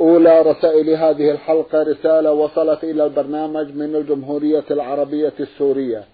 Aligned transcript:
أولى 0.00 0.42
رسائل 0.42 0.90
هذه 0.90 1.30
الحلقة 1.30 1.82
رسالة 1.82 2.32
وصلت 2.32 2.84
إلى 2.84 3.04
البرنامج 3.04 3.74
من 3.74 3.96
الجمهورية 3.96 4.64
العربية 4.70 5.32
السورية. 5.40 6.04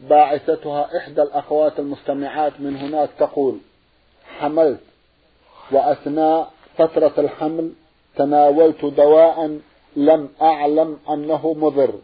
باعثتها 0.00 0.96
إحدى 0.96 1.22
الأخوات 1.22 1.78
المستمعات 1.78 2.52
من 2.58 2.76
هناك 2.76 3.10
تقول 3.18 3.58
حملت 4.38 4.80
وأثناء 5.72 6.50
فترة 6.76 7.12
الحمل 7.18 7.72
تناولت 8.16 8.84
دواء 8.84 9.58
لم 9.96 10.28
أعلم 10.42 10.98
أنه 11.10 11.54
مضر 11.54 11.94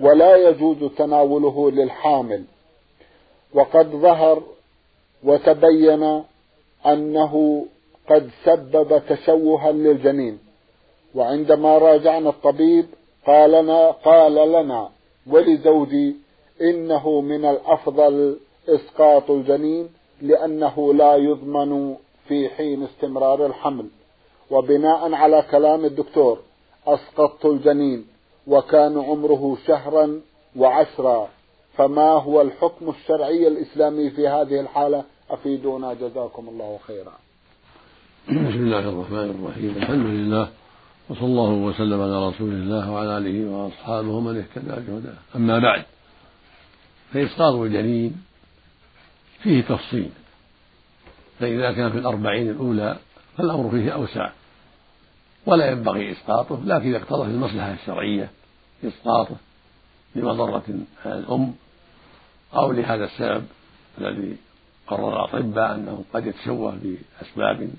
ولا 0.00 0.36
يجوز 0.36 0.76
تناوله 0.98 1.70
للحامل. 1.70 2.44
وقد 3.54 3.86
ظهر 3.90 4.42
وتبين 5.24 6.22
أنه 6.86 7.66
قد 8.10 8.30
سبب 8.44 9.02
تشوها 9.08 9.72
للجنين. 9.72 10.45
وعندما 11.16 11.78
راجعنا 11.78 12.30
الطبيب 12.30 12.86
قال 13.26 13.50
لنا 13.50 13.90
قال 13.90 14.34
لنا 14.52 14.88
ولزوجي 15.26 16.16
إنه 16.60 17.20
من 17.20 17.44
الأفضل 17.44 18.38
إسقاط 18.68 19.30
الجنين 19.30 19.88
لأنه 20.22 20.94
لا 20.94 21.16
يضمن 21.16 21.96
في 22.28 22.48
حين 22.48 22.82
استمرار 22.82 23.46
الحمل. 23.46 23.86
وبناء 24.50 25.12
على 25.12 25.44
كلام 25.50 25.84
الدكتور 25.84 26.38
أسقطت 26.86 27.44
الجنين 27.44 28.06
وكان 28.46 28.98
عمره 28.98 29.56
شهرا 29.66 30.20
وعشرا. 30.56 31.28
فما 31.76 32.10
هو 32.10 32.40
الحكم 32.40 32.88
الشرعي 32.88 33.48
الإسلامي 33.48 34.10
في 34.10 34.28
هذه 34.28 34.60
الحالة؟ 34.60 35.04
أفيدونا 35.30 35.94
جزاكم 35.94 36.48
الله 36.48 36.78
خيرا. 36.86 37.12
بسم 38.28 38.64
الله 38.64 38.88
الرحمن 38.88 39.30
الرحيم. 39.30 39.74
الحمد 39.76 40.06
لله 40.06 40.48
وصلى 41.08 41.26
الله 41.26 41.50
وسلم 41.50 42.00
على 42.00 42.28
رسول 42.28 42.52
الله 42.52 42.90
وعلى 42.90 43.18
آله 43.18 43.50
وأصحابه 43.50 44.08
ومن 44.08 44.36
اهتدى 44.36 44.92
بهداه. 44.92 45.14
أما 45.36 45.58
بعد 45.58 45.84
فاسقاط 47.12 47.54
الجنين 47.54 48.24
فيه 49.42 49.62
تفصيل 49.62 50.10
فإذا 51.40 51.72
كان 51.72 51.92
في 51.92 51.98
الأربعين 51.98 52.50
الأولى 52.50 52.96
فالأمر 53.36 53.70
فيه 53.70 53.90
أوسع 53.90 54.30
ولا 55.46 55.70
ينبغي 55.70 56.12
إسقاطه 56.12 56.60
لكن 56.64 56.88
إذا 56.88 56.96
اقتضت 56.96 57.28
المصلحة 57.28 57.72
الشرعية 57.72 58.30
إسقاطه 58.84 59.36
لمضرة 60.14 60.64
على 61.04 61.18
الأم 61.18 61.54
أو 62.54 62.72
لهذا 62.72 63.04
السبب 63.04 63.44
الذي 63.98 64.36
قرر 64.86 65.12
الأطباء 65.12 65.74
أنه 65.74 66.04
قد 66.14 66.26
يتشوه 66.26 66.78
بأسباب 66.82 67.70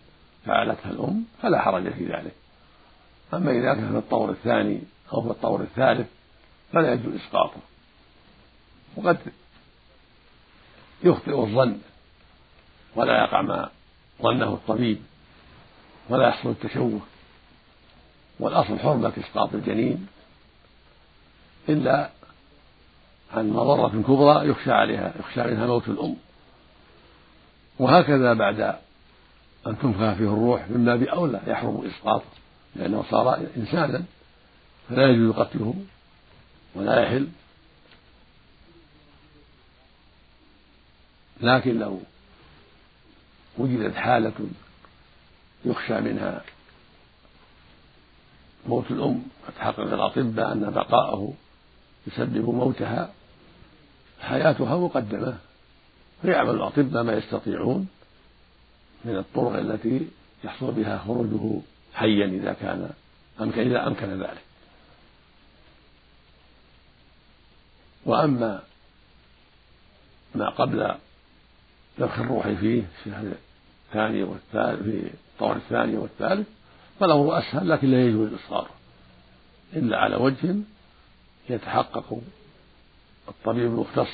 فعلتها 0.45 0.91
الأم 0.91 1.23
فلا 1.41 1.61
حرج 1.61 1.89
في 1.89 2.05
ذلك. 2.05 2.33
أما 3.33 3.51
إذا 3.51 3.73
كان 3.73 3.91
في 3.91 3.97
الطور 3.97 4.29
الثاني 4.29 4.81
أو 5.13 5.21
في 5.21 5.29
الطور 5.29 5.61
الثالث 5.61 6.07
فلا 6.73 6.93
يجوز 6.93 7.15
إسقاطه. 7.15 7.59
وقد 8.95 9.17
يخطئ 11.03 11.39
الظن 11.39 11.77
ولا 12.95 13.23
يقع 13.23 13.41
ما 13.41 13.69
ظنه 14.21 14.53
الطبيب 14.53 15.01
ولا 16.09 16.27
يحصل 16.27 16.49
التشوه. 16.49 16.99
والأصل 18.39 18.79
حرمة 18.79 19.13
إسقاط 19.17 19.53
الجنين 19.53 20.07
إلا 21.69 22.09
عن 23.33 23.49
مضرة 23.49 24.01
كبرى 24.01 24.49
يخشى 24.49 24.71
عليها 24.71 25.13
يخشى 25.19 25.43
منها 25.43 25.67
موت 25.67 25.87
الأم. 25.87 26.15
وهكذا 27.79 28.33
بعد 28.33 28.59
أن 29.67 29.79
تنفخ 29.79 30.13
فيه 30.13 30.33
الروح 30.33 30.69
من 30.69 30.85
باب 30.85 31.03
أولى 31.03 31.41
يحرم 31.47 31.85
إسقاطه. 31.85 32.25
لأنه 32.77 33.05
صار 33.11 33.47
إنسانا 33.57 34.03
فلا 34.89 35.09
يجوز 35.09 35.35
قتله 35.35 35.73
ولا 36.75 37.01
يحل. 37.01 37.27
لكن 41.41 41.79
لو 41.79 41.99
وجدت 43.57 43.95
حالة 43.95 44.33
يخشى 45.65 46.01
منها 46.01 46.43
موت 48.67 48.91
الأم 48.91 49.23
فتحقق 49.47 49.79
الأطباء 49.79 50.51
أن 50.51 50.71
بقاءه 50.71 51.33
يسبب 52.07 52.49
موتها 52.49 53.13
حياتها 54.21 54.77
مقدمة. 54.77 55.37
فيعمل 56.21 56.49
الأطباء 56.49 57.03
ما 57.03 57.13
يستطيعون 57.13 57.87
من 59.05 59.17
الطرق 59.17 59.53
التي 59.53 60.07
يحصل 60.43 60.71
بها 60.71 60.97
خروجه 60.97 61.61
حيا 61.97 62.25
إذا 62.25 62.53
كان 62.53 62.89
أمكن 63.41 63.61
إذا 63.61 63.87
أمكن 63.87 64.21
ذلك. 64.21 64.43
وأما 68.05 68.63
ما 70.35 70.49
قبل 70.49 70.95
نفخ 71.99 72.19
الروح 72.19 72.47
فيه 72.47 72.81
في 72.81 73.07
الشهر 73.07 73.33
الثاني 73.87 74.23
والثالث 74.23 74.83
في 74.83 75.09
الطور 75.33 75.55
الثاني 75.55 75.97
والثالث 75.97 76.47
فالأمر 76.99 77.39
أسهل 77.39 77.69
لكن 77.69 77.91
لا 77.91 78.05
يجوز 78.05 78.27
الإصرار 78.33 78.69
إلا 79.73 79.97
على 79.97 80.15
وجه 80.15 80.55
يتحقق 81.49 82.21
الطبيب 83.27 83.65
المختص 83.65 84.13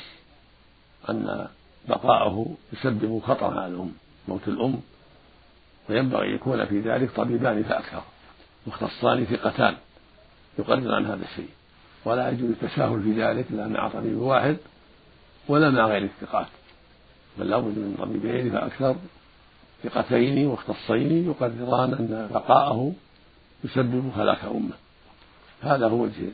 أن 1.10 1.48
بقاءه 1.90 2.56
يسبب 2.74 3.22
خطرا 3.28 3.62
على 3.62 3.74
الأم 3.74 3.92
موت 4.28 4.48
الأم. 4.48 4.82
وينبغي 5.90 6.30
أن 6.30 6.36
يكون 6.36 6.66
في 6.66 6.80
ذلك 6.80 7.12
طبيبان 7.12 7.64
فأكثر 7.64 8.04
مختصان 8.68 9.26
ثقتان 9.26 9.76
يقرر 10.60 10.96
عن 10.96 11.06
هذا 11.06 11.24
الشيء. 11.24 11.50
ولا 12.06 12.30
يجوز 12.30 12.50
التساهل 12.50 13.04
في 13.04 13.24
ذلك 13.24 13.46
لا 13.52 13.68
مع 13.68 13.90
طبيب 13.90 14.18
واحد 14.18 14.58
ولا 15.48 15.70
مع 15.70 15.88
غير 15.88 16.04
الثقات. 16.04 16.48
بل 17.40 17.50
لابد 17.50 17.78
من 17.78 17.96
طبيبين 18.00 18.52
فأكثر 18.52 18.96
ثقتين 19.84 20.48
مختصين 20.48 21.28
يقرران 21.30 21.94
أن 21.94 22.30
بقاءه 22.34 22.94
يسبب 23.64 24.12
هلاك 24.18 24.46
أمة. 24.46 24.74
هذا 25.62 25.88
هو 25.88 26.04
وجه 26.04 26.32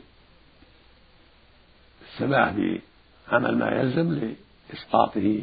السماح 2.12 2.52
بعمل 2.52 3.58
ما 3.58 3.70
يلزم 3.70 4.34
لإسقاطه 4.72 5.40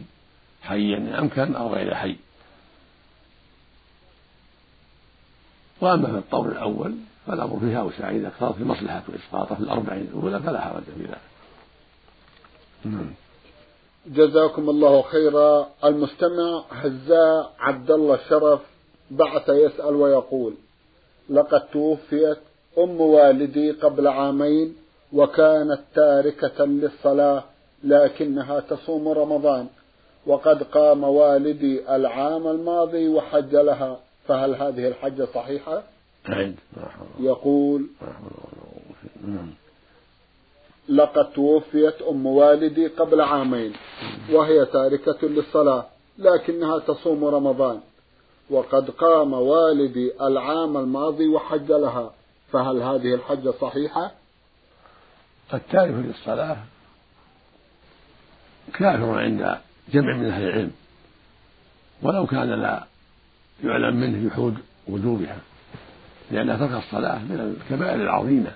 حيا 0.61 1.19
أمكن 1.19 1.55
أو 1.55 1.73
غير 1.73 1.95
حي. 1.95 2.15
وأما 5.81 6.07
في 6.11 6.17
الطور 6.17 6.47
الأول 6.47 6.95
فالأمر 7.27 7.59
فيها 7.59 7.81
أوسع 7.81 8.09
إذا 8.09 8.27
اقتضت 8.27 8.61
المصلحة 8.61 9.03
إسقاطه 9.15 9.55
في 9.55 9.61
الأربعين 9.61 10.07
الأولى 10.13 10.39
فلا 10.39 10.61
حرج 10.61 10.83
في 10.83 11.03
ذلك 11.03 11.17
نعم. 12.85 13.13
جزاكم 14.07 14.69
الله 14.69 15.01
خيرا 15.01 15.69
المستمع 15.83 16.63
هزاء 16.71 17.53
عبد 17.59 17.91
الله 17.91 18.15
الشرف 18.15 18.59
بعث 19.11 19.49
يسأل 19.49 19.95
ويقول 19.95 20.53
لقد 21.29 21.61
توفيت 21.61 22.37
أم 22.77 23.01
والدي 23.01 23.71
قبل 23.71 24.07
عامين 24.07 24.75
وكانت 25.13 25.79
تاركة 25.95 26.65
للصلاة 26.65 27.43
لكنها 27.83 28.59
تصوم 28.59 29.07
رمضان 29.07 29.67
وقد 30.25 30.63
قام 30.63 31.03
والدي 31.03 31.95
العام 31.95 32.47
الماضي 32.47 33.09
وحج 33.09 33.55
لها 33.55 33.99
فهل 34.27 34.55
هذه 34.55 34.87
الحجة 34.87 35.27
صحيحة؟ 35.33 35.83
عند 36.25 36.55
يقول 37.19 37.87
لقد 40.89 41.31
توفيت 41.31 42.01
أم 42.01 42.25
والدي 42.25 42.87
قبل 42.87 43.21
عامين 43.21 43.73
وهي 44.31 44.65
تاركة 44.65 45.27
للصلاة 45.27 45.85
لكنها 46.17 46.79
تصوم 46.79 47.25
رمضان. 47.25 47.79
وقد 48.49 48.89
قام 48.89 49.33
والدي 49.33 50.11
العام 50.21 50.77
الماضي 50.77 51.27
وحج 51.27 51.71
لها. 51.71 52.13
فهل 52.51 52.81
هذه 52.81 53.13
الحجة 53.13 53.53
صحيحة؟ 53.61 54.11
التارك 55.53 55.93
للصلاة 55.93 56.57
كافر 58.73 59.19
عند 59.19 59.57
جمع 59.93 60.13
من 60.15 60.25
أهل 60.25 60.43
العلم 60.43 60.71
ولو 62.01 62.25
كان 62.25 62.49
لا. 62.61 62.83
يعلم 63.63 63.95
منه 63.95 64.29
جحود 64.29 64.57
وجوبها 64.87 65.37
لأن 66.31 66.59
ترك 66.59 66.71
الصلاة 66.71 67.17
من 67.17 67.55
الكبائر 67.61 68.01
العظيمة. 68.01 68.51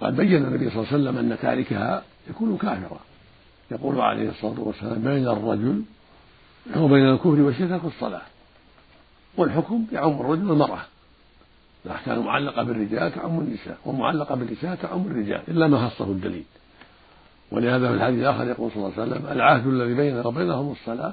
وقد 0.00 0.16
بين 0.16 0.44
النبي 0.44 0.70
صلى 0.70 0.78
الله 0.78 0.92
عليه 0.92 1.02
وسلم 1.02 1.18
أن 1.18 1.38
تاركها 1.42 2.02
يكون 2.30 2.56
كافرا. 2.56 3.00
يقول 3.70 4.00
عليه 4.00 4.30
الصلاة 4.30 4.60
والسلام 4.60 5.02
بين 5.02 5.28
الرجل 5.28 5.82
وبين 6.76 7.08
الكفر 7.08 7.40
والشرك 7.40 7.80
الصلاة 7.84 8.22
والحكم 9.36 9.86
يعم 9.92 10.20
الرجل 10.20 10.50
والمرأة. 10.50 10.82
الأحكام 11.86 12.20
المعلقة 12.20 12.62
بالرجال 12.62 13.14
تعم 13.14 13.38
النساء 13.38 13.78
والمعلقة 13.84 14.34
بالنساء 14.34 14.74
تعم 14.74 15.06
الرجال 15.06 15.42
إلا 15.48 15.66
ما 15.66 15.88
خصه 15.88 16.04
الدليل. 16.04 16.44
ولهذا 17.50 17.88
في 17.88 17.94
الحديث 17.94 18.20
الآخر 18.20 18.46
يقول 18.46 18.70
صلى 18.70 18.86
الله 18.86 18.92
عليه 18.98 19.12
وسلم 19.12 19.32
العهد 19.32 19.66
الذي 19.66 19.94
بيننا 19.94 20.26
وبينهم 20.26 20.72
الصلاة 20.72 21.12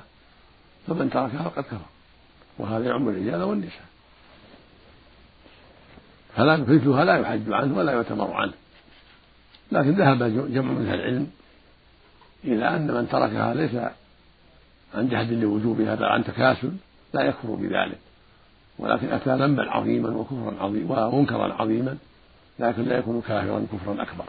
فمن 0.88 1.10
تركها 1.10 1.44
فقد 1.44 1.64
كفر. 1.64 1.86
وهذا 2.58 2.86
يعم 2.86 3.10
الرجال 3.10 3.44
والنساء. 3.44 3.86
فلا 6.36 6.58
مثلها 6.58 7.06
لا 7.06 7.18
يحج 7.18 7.54
عنه 7.54 7.78
ولا 7.78 7.92
يعتمر 7.92 8.34
عنه. 8.34 8.54
لكن 9.72 9.92
ذهب 9.92 10.24
جمع 10.54 10.72
من 10.72 10.88
أهل 10.88 11.00
العلم 11.00 11.28
إلى 12.44 12.76
أن 12.76 12.88
من 12.88 13.10
تركها 13.10 13.54
ليس 13.54 13.76
عن 14.96 15.10
جهد 15.10 15.34
لوجوبها 15.34 15.96
بل 15.96 16.06
عن 16.06 16.24
تكاسل 16.24 16.72
لا 17.14 17.22
يكفر 17.22 17.56
بذلك. 17.56 18.00
ولكن 18.80 19.14
أتى 19.14 19.36
ذنبا 19.36 19.72
عظيما 19.72 20.10
وكفرا 20.10 20.64
عظيما 20.64 21.06
ومنكرا 21.06 21.54
عظيما 21.54 21.98
لكن 22.60 22.84
لا 22.84 22.98
يكون 22.98 23.22
كافرا 23.22 23.66
كفرا 23.74 24.02
أكبر. 24.04 24.26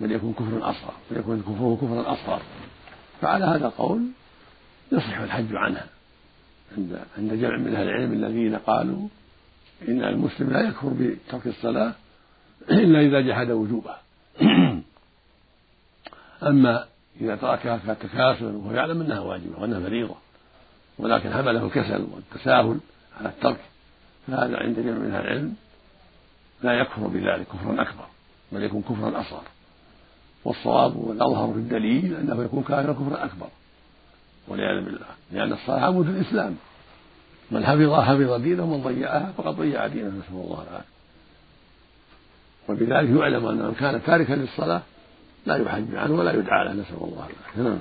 بل 0.00 0.12
يكون 0.12 0.32
كفرا 0.32 0.70
أصغر 0.70 0.94
بل 1.10 1.16
يكون 1.16 1.40
كفره 1.40 1.78
كفرا 1.82 2.12
أصغر. 2.12 2.42
فعلى 3.20 3.44
هذا 3.44 3.66
القول 3.66 4.02
يصح 4.92 5.18
الحج 5.18 5.56
عنها. 5.56 5.86
عند 6.78 6.98
عند 7.18 7.32
جمع 7.32 7.56
من 7.56 7.74
أهل 7.74 7.88
العلم 7.88 8.12
الذين 8.12 8.56
قالوا 8.56 9.08
إن 9.88 10.04
المسلم 10.04 10.50
لا 10.50 10.60
يكفر 10.60 10.88
بترك 10.88 11.46
الصلاة 11.46 11.92
إلا 12.70 13.00
إذا 13.00 13.20
جحد 13.20 13.50
وجوبها 13.50 14.00
أما 16.48 16.84
إذا 17.20 17.36
تركها 17.36 17.94
كتكاسل 17.94 18.44
وهو 18.44 18.72
يعلم 18.72 19.00
أنها 19.00 19.20
واجبة 19.20 19.60
وأنها 19.60 19.80
فريضة 19.80 20.14
ولكن 20.98 21.32
حمله 21.32 21.66
الكسل 21.66 22.06
والتساهل 22.12 22.80
على 23.20 23.28
الترك 23.28 23.60
فهذا 24.26 24.56
عند 24.56 24.80
جمع 24.80 24.98
من 24.98 25.14
أهل 25.14 25.24
العلم 25.24 25.54
لا 26.62 26.72
يكفر 26.72 27.06
بذلك 27.06 27.46
كفرا 27.46 27.82
أكبر 27.82 28.06
بل 28.52 28.62
يكون 28.62 28.82
كفرا 28.82 29.20
أصغر. 29.20 29.42
والصواب 30.44 30.96
والأظهر 30.96 31.52
في 31.52 31.58
الدليل 31.58 32.16
أنه 32.16 32.44
يكون 32.44 32.62
كافرا 32.62 32.92
كفرا 32.92 33.24
أكبر. 33.24 33.48
والعياذ 34.48 34.84
بالله. 34.84 35.06
لأن 35.32 35.52
الصلاة 35.52 35.80
عمود 35.80 36.08
الإسلام. 36.08 36.56
من 37.50 37.66
حفظها 37.66 38.02
حفظ 38.02 38.42
دينه 38.42 38.62
ومن 38.62 38.82
ضيعها 38.82 39.32
فقد 39.38 39.56
ضيع 39.56 39.86
دينه 39.86 40.08
نسأل 40.08 40.34
الله 40.34 40.64
العافية. 40.70 40.92
وبذلك 42.68 43.20
يعلم 43.20 43.46
أن 43.46 43.56
من 43.56 43.74
كان 43.80 44.02
تاركا 44.02 44.32
للصلاة 44.32 44.82
لا 45.46 45.56
يحج 45.56 45.94
عنه 45.94 46.18
ولا 46.18 46.32
يدعى 46.32 46.64
له 46.64 46.72
نسأل 46.72 46.96
الله 47.02 47.26
العافية. 47.26 47.62
نعم. 47.62 47.78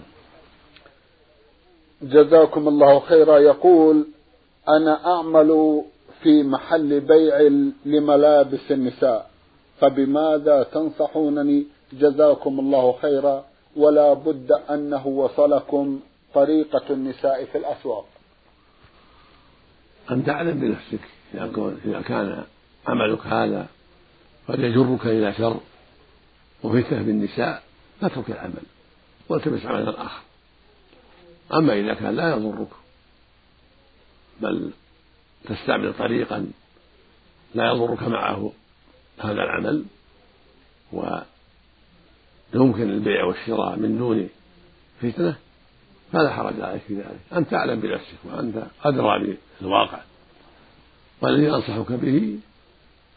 جزاكم 2.02 2.68
الله 2.68 3.00
خيرا. 3.00 3.38
يقول 3.38 4.08
أنا 4.70 5.16
أعمل 5.16 5.82
في 6.22 6.44
محل 6.44 7.00
بيع 7.00 7.38
لملابس 7.86 8.72
النساء 8.72 9.30
فبماذا 9.80 10.64
تنصحونني؟ 10.64 11.66
جزاكم 11.94 12.60
الله 12.60 12.96
خيرا. 13.02 13.46
ولا 13.76 14.14
بد 14.14 14.52
أنه 14.70 15.08
وصلكم 15.08 16.00
طريقة 16.34 16.94
النساء 16.94 17.46
في 17.46 17.58
الأسواق. 17.58 18.08
أن 20.12 20.26
تعلم 20.26 20.60
بنفسك 20.60 21.00
إذا 21.86 22.02
كان 22.02 22.44
عملك 22.88 23.26
هذا 23.26 23.68
قد 24.48 24.60
يجرك 24.60 25.06
إلى 25.06 25.34
شر 25.34 25.60
وفتنة 26.64 27.02
بالنساء 27.02 27.64
فاترك 28.02 28.30
العمل 28.30 28.64
والتمس 29.30 29.66
عملا 29.66 30.06
آخر 30.06 30.22
أما 31.54 31.74
إذا 31.74 31.94
كان 31.94 32.16
لا 32.16 32.30
يضرك 32.30 32.68
بل 34.42 34.72
تستعمل 35.46 35.94
طريقا 35.94 36.52
لا 37.56 37.72
يضرك 37.72 38.04
معه 38.04 38.52
هذا 39.20 39.44
العمل 39.44 39.86
ويمكن 40.92 42.90
البيع 42.90 43.24
والشراء 43.24 43.76
من 43.76 43.98
دون 43.98 44.30
فتنة 45.02 45.36
فلا 46.12 46.30
حرج 46.30 46.62
عليك 46.62 46.82
في 46.82 46.96
ذلك. 46.96 47.20
أن 47.34 47.48
تعلم 47.48 47.80
بنفسك 47.80 48.18
وأنت 48.24 48.64
أدرى 48.84 49.38
بالواقع. 49.62 50.00
والذي 51.22 51.50
أنصحك 51.50 51.92
به 51.92 52.40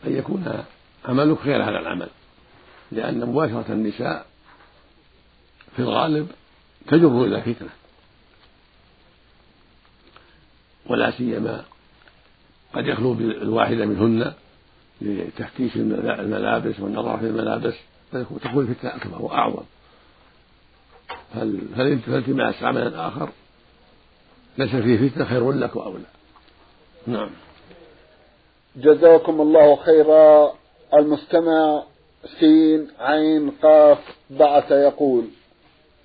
أن 0.06 0.16
يكون 0.16 0.64
عملك 1.04 1.38
غير 1.38 1.62
هذا 1.62 1.78
العمل. 1.78 2.08
لأن 2.92 3.26
مباشرة 3.26 3.72
النساء 3.72 4.26
في 5.76 5.82
الغالب 5.82 6.28
تجر 6.86 7.24
إلى 7.24 7.40
فتنة. 7.40 7.70
ولا 10.86 11.10
سيما 11.10 11.64
قد 12.74 12.86
يخلو 12.86 13.14
بالواحدة 13.14 13.86
منهن 13.86 14.32
لتفتيش 15.00 15.76
الملابس 15.76 16.80
والنظر 16.80 17.18
في 17.18 17.26
الملابس 17.26 17.74
فتكون 18.12 18.68
الفتنة 18.68 18.96
أكبر 18.96 19.22
وأعظم. 19.22 19.62
فالتماس 22.06 22.62
عمل 22.62 22.94
آخر 22.94 23.28
ليس 24.58 24.76
فيه 24.76 25.08
فتنة 25.08 25.24
خير 25.24 25.52
لك 25.52 25.76
وأولى 25.76 26.04
نعم. 27.06 27.30
جزاكم 28.76 29.40
الله 29.40 29.76
خيرا. 29.76 30.54
المستمع 30.94 31.82
سين 32.40 32.88
عين 33.00 33.50
قاف 33.50 33.98
بعث 34.30 34.70
يقول 34.70 35.24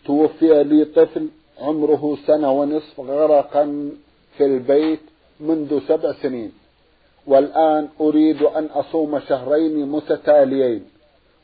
توفي 0.06 0.64
لي 0.64 0.86
طفل 0.86 1.28
عمره 1.60 2.18
سنة 2.28 2.52
ونصف 2.52 3.00
غرقا 3.00 3.92
في 4.38 4.46
البيت 4.46 5.00
منذ 5.40 5.80
سبع 5.88 6.14
سنين 6.22 6.52
والآن 7.28 7.90
أريد 8.02 8.42
أن 8.42 8.66
أصوم 8.66 9.20
شهرين 9.20 9.92
متتاليين 9.92 10.86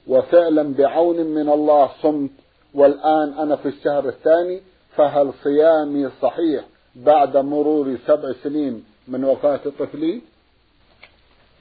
وفعلا 0.08 0.74
بعون 0.74 1.15
من 1.15 1.50
الله 1.50 1.89
صمت 2.01 2.32
والآن 2.75 3.34
أنا 3.34 3.55
في 3.55 3.67
الشهر 3.67 4.10
الثاني 4.10 4.62
فهل 4.96 5.34
صيامي 5.44 6.10
صحيح 6.22 6.65
بعد 6.96 7.38
مرور 7.38 7.98
سبع 8.08 8.34
سنين 8.44 8.84
من 9.08 9.24
وفاة 9.24 9.60
طفلي؟ 9.79 10.22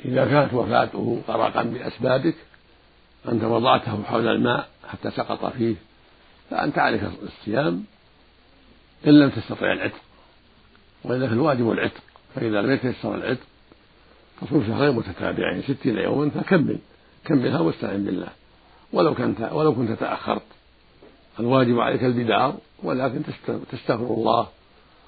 إذا 0.05 0.25
كانت 0.25 0.55
وفاته 0.55 1.23
غرقا 1.29 1.63
بأسبابك 1.63 2.35
أنت 3.29 3.45
وضعته 3.45 4.03
حول 4.03 4.29
الماء 4.29 4.69
حتى 4.89 5.11
سقط 5.11 5.53
فيه 5.53 5.75
فأنت 6.51 6.79
عليك 6.79 7.03
الصيام 7.23 7.85
إن 9.07 9.21
لم 9.21 9.31
تستطع 9.31 9.73
العتق. 9.73 10.01
وإلا 11.05 11.29
فالواجب 11.29 11.71
العتق 11.71 12.03
فإذا 12.35 12.63
لم 12.63 12.71
يتيسر 12.71 13.15
العتق 13.15 13.47
فصوم 14.41 14.65
شهرين 14.67 14.95
متتابعين 14.95 15.63
ستين 15.63 15.99
يوما 15.99 16.31
فكمل 16.31 16.79
كملها 17.25 17.61
واستعن 17.61 18.05
بالله. 18.05 18.29
ولو 18.93 19.15
كنت 19.15 19.53
ولو 19.53 19.75
كنت 19.75 19.93
تأخرت 19.93 20.43
الواجب 21.41 21.81
عليك 21.81 22.05
البدار 22.05 22.57
ولكن 22.83 23.23
تستغفر 23.73 24.15
الله 24.15 24.49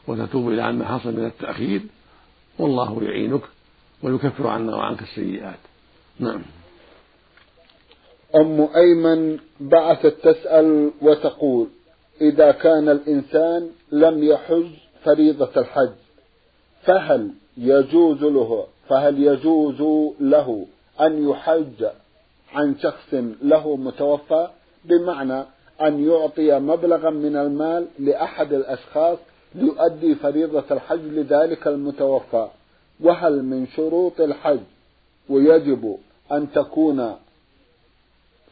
وتتوب 0.06 0.48
إلى 0.48 0.62
عما 0.62 0.84
حصل 0.84 1.12
من 1.12 1.24
التأخير 1.24 1.82
والله 2.58 3.02
يعينك 3.02 3.42
ويكفر 4.02 4.46
عنا 4.46 4.76
وعنك 4.76 5.02
السيئات. 5.02 5.58
نعم. 6.20 6.42
أم 8.36 8.68
أيمن 8.76 9.38
بعثت 9.60 10.28
تسأل 10.28 10.90
وتقول 11.02 11.68
إذا 12.20 12.50
كان 12.52 12.88
الإنسان 12.88 13.70
لم 13.92 14.24
يحج 14.24 14.70
فريضة 15.04 15.50
الحج 15.56 15.92
فهل 16.82 17.30
يجوز 17.56 18.22
له 18.22 18.66
فهل 18.88 19.22
يجوز 19.22 19.80
له 20.20 20.66
أن 21.00 21.28
يحج 21.30 21.86
عن 22.52 22.78
شخص 22.78 23.14
له 23.42 23.76
متوفى؟ 23.76 24.48
بمعنى 24.84 25.44
أن 25.80 26.08
يعطي 26.08 26.58
مبلغا 26.58 27.10
من 27.10 27.36
المال 27.36 27.86
لأحد 27.98 28.52
الأشخاص 28.52 29.18
ليؤدي 29.54 30.14
فريضة 30.14 30.64
الحج 30.70 31.00
لذلك 31.00 31.66
المتوفى. 31.66 32.48
وهل 33.00 33.42
من 33.42 33.66
شروط 33.76 34.20
الحج 34.20 34.60
ويجب 35.28 35.98
أن 36.32 36.52
تكون 36.52 37.16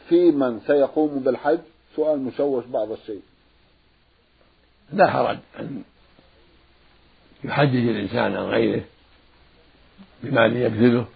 في 0.08 0.30
من 0.30 0.60
سيقوم 0.66 1.18
بالحج؟ 1.18 1.58
سؤال 1.96 2.18
مشوش 2.18 2.64
بعض 2.64 2.92
الشيء. 2.92 3.22
لا 4.92 5.10
حرج. 5.10 5.38
أن 5.58 5.82
يحجج 7.44 7.88
الإنسان 7.88 8.36
عن 8.36 8.44
غيره 8.44 8.84
بمال 10.22 10.56
يبذله 10.56 11.06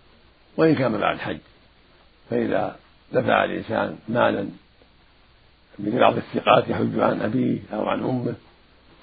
وإن 0.56 0.74
كان 0.74 0.98
بعد 0.98 1.18
حج. 1.18 1.38
فإذا 2.30 2.76
دفع 3.12 3.44
الإنسان 3.44 3.98
مالا 4.08 4.48
من 5.78 5.98
بعض 5.98 6.16
الثقات 6.16 6.68
يحج 6.68 6.98
عن 6.98 7.20
أبيه 7.20 7.58
أو 7.72 7.88
عن 7.88 8.04
أمه 8.04 8.34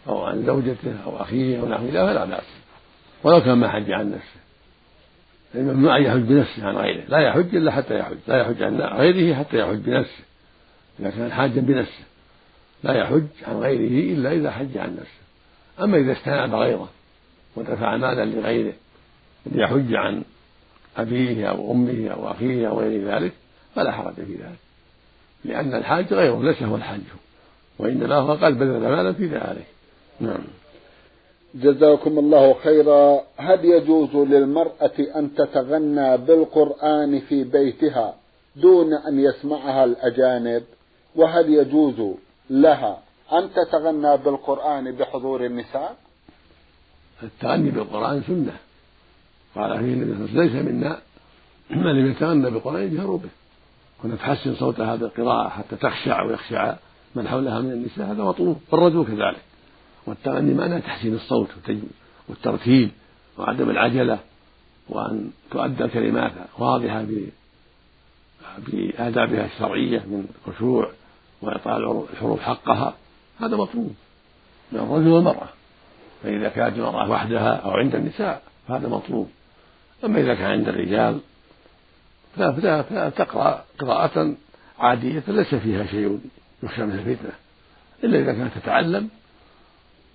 أو 0.07 0.23
عن 0.23 0.45
زوجته 0.45 1.03
أو 1.05 1.21
أخيه 1.21 1.61
أو 1.61 1.69
نحو 1.69 1.85
ذلك 1.85 1.95
فلا 1.95 2.25
بأس. 2.25 2.43
ولو 3.23 3.41
كان 3.41 3.57
ما 3.57 3.69
حج 3.69 3.91
عن 3.91 4.11
نفسه. 4.11 4.39
الممنوع 5.55 5.97
أن 5.97 6.03
يحج 6.03 6.19
بنفسه 6.19 6.67
عن 6.67 6.75
غيره. 6.75 7.03
لا 7.07 7.19
يحج 7.19 7.55
إلا 7.55 7.71
حتى 7.71 7.99
يحج. 7.99 8.17
لا 8.27 8.41
يحج 8.41 8.63
عن 8.63 8.81
غيره 8.81 9.35
حتى 9.35 9.59
يحج 9.59 9.77
بنفسه. 9.77 10.23
إذا 10.99 11.09
كان 11.09 11.31
حاجا 11.31 11.61
بنفسه. 11.61 12.03
لا 12.83 12.93
يحج 12.93 13.27
عن 13.47 13.55
غيره 13.55 14.13
إلا 14.13 14.31
إذا 14.31 14.51
حج 14.51 14.77
عن 14.77 14.95
نفسه. 14.95 15.83
أما 15.83 15.97
إذا 15.97 16.11
استناب 16.11 16.55
غيره 16.55 16.89
ودفع 17.55 17.97
مالا 17.97 18.25
لغيره 18.25 18.73
ليحج 19.45 19.93
عن 19.93 20.23
أبيه 20.97 21.49
أو 21.49 21.71
أمه 21.71 22.09
أو 22.09 22.31
أخيه 22.31 22.67
أو 22.67 22.79
غير 22.79 23.07
ذلك 23.07 23.33
فلا 23.75 23.91
حرج 23.91 24.13
في 24.13 24.33
ذلك. 24.33 24.64
لأن 25.45 25.73
الحاج 25.73 26.13
غيره 26.13 26.43
ليس 26.43 26.63
هو 26.63 26.75
الحاج. 26.75 27.01
وإنما 27.79 28.15
هو 28.15 28.31
قد 28.31 28.59
بذل 28.59 28.79
مالا 28.79 29.13
في 29.13 29.25
ذلك. 29.25 29.67
نعم. 30.19 30.43
جزاكم 31.55 32.19
الله 32.19 32.53
خيرا. 32.53 33.21
هل 33.37 33.65
يجوز 33.65 34.15
للمرأة 34.15 34.99
أن 35.15 35.35
تتغنى 35.35 36.17
بالقرآن 36.17 37.19
في 37.19 37.43
بيتها 37.43 38.15
دون 38.55 38.93
أن 38.93 39.19
يسمعها 39.19 39.83
الأجانب؟ 39.83 40.63
وهل 41.15 41.53
يجوز 41.53 42.15
لها 42.49 42.99
أن 43.33 43.49
تتغنى 43.53 44.17
بالقرآن 44.17 44.91
بحضور 44.91 45.45
النساء؟ 45.45 45.95
التغني 47.23 47.71
بالقرآن 47.71 48.23
سنة. 48.27 48.57
قال 49.55 49.79
فيه 49.79 49.93
النبي 49.93 50.15
صلى 50.15 50.25
الله 50.25 50.41
عليه 50.41 50.49
وسلم 50.49 50.65
ليس 50.65 50.65
منا 50.65 50.99
من 51.69 51.99
لم 51.99 52.11
يتغنى 52.11 52.49
بالقرآن 52.49 52.83
يجهر 52.83 53.15
به. 53.15 53.29
وأن 54.03 54.17
تحسن 54.17 54.55
صوتها 54.55 54.95
بالقراءة 54.95 55.49
حتى 55.49 55.75
تخشع 55.75 56.21
ويخشع 56.21 56.75
من 57.15 57.27
حولها 57.27 57.59
من 57.59 57.71
النساء 57.71 58.05
هذا 58.05 58.23
مطلوب. 58.23 58.61
والرجل 58.71 59.05
كذلك. 59.05 59.41
والتغني 60.05 60.53
معناه 60.53 60.79
تحسين 60.79 61.15
الصوت 61.15 61.49
والترتيل 62.29 62.91
وعدم 63.37 63.69
العجلة 63.69 64.19
وأن 64.89 65.31
تؤدى 65.51 65.83
الكلمات 65.83 66.31
واضحة 66.59 67.05
بآدابها 68.67 69.45
الشرعية 69.45 69.99
من 69.99 70.27
خشوع 70.45 70.91
وإعطاء 71.41 72.07
الحروف 72.13 72.41
حقها. 72.41 72.93
هذا 73.39 73.57
مطلوب. 73.57 73.95
من 74.71 74.79
الرجل 74.79 75.07
والمرأة. 75.07 75.49
فإذا 76.23 76.49
كانت 76.49 76.77
المرأة 76.77 77.09
وحدها 77.09 77.55
أو 77.55 77.71
عند 77.71 77.95
النساء 77.95 78.41
فهذا 78.67 78.87
مطلوب. 78.87 79.29
أما 80.03 80.19
إذا 80.19 80.35
كان 80.35 80.51
عند 80.51 80.67
الرجال 80.67 81.19
فتقرأ 82.35 83.65
قراءة 83.79 84.35
عادية 84.79 85.23
ليس 85.27 85.55
فيها 85.55 85.85
شيء 85.85 86.19
يخشى 86.63 86.85
من 86.85 86.91
الفتنة 86.91 87.31
إلا 88.03 88.19
إذا 88.19 88.33
كانت 88.33 88.57
تتعلم 88.57 89.09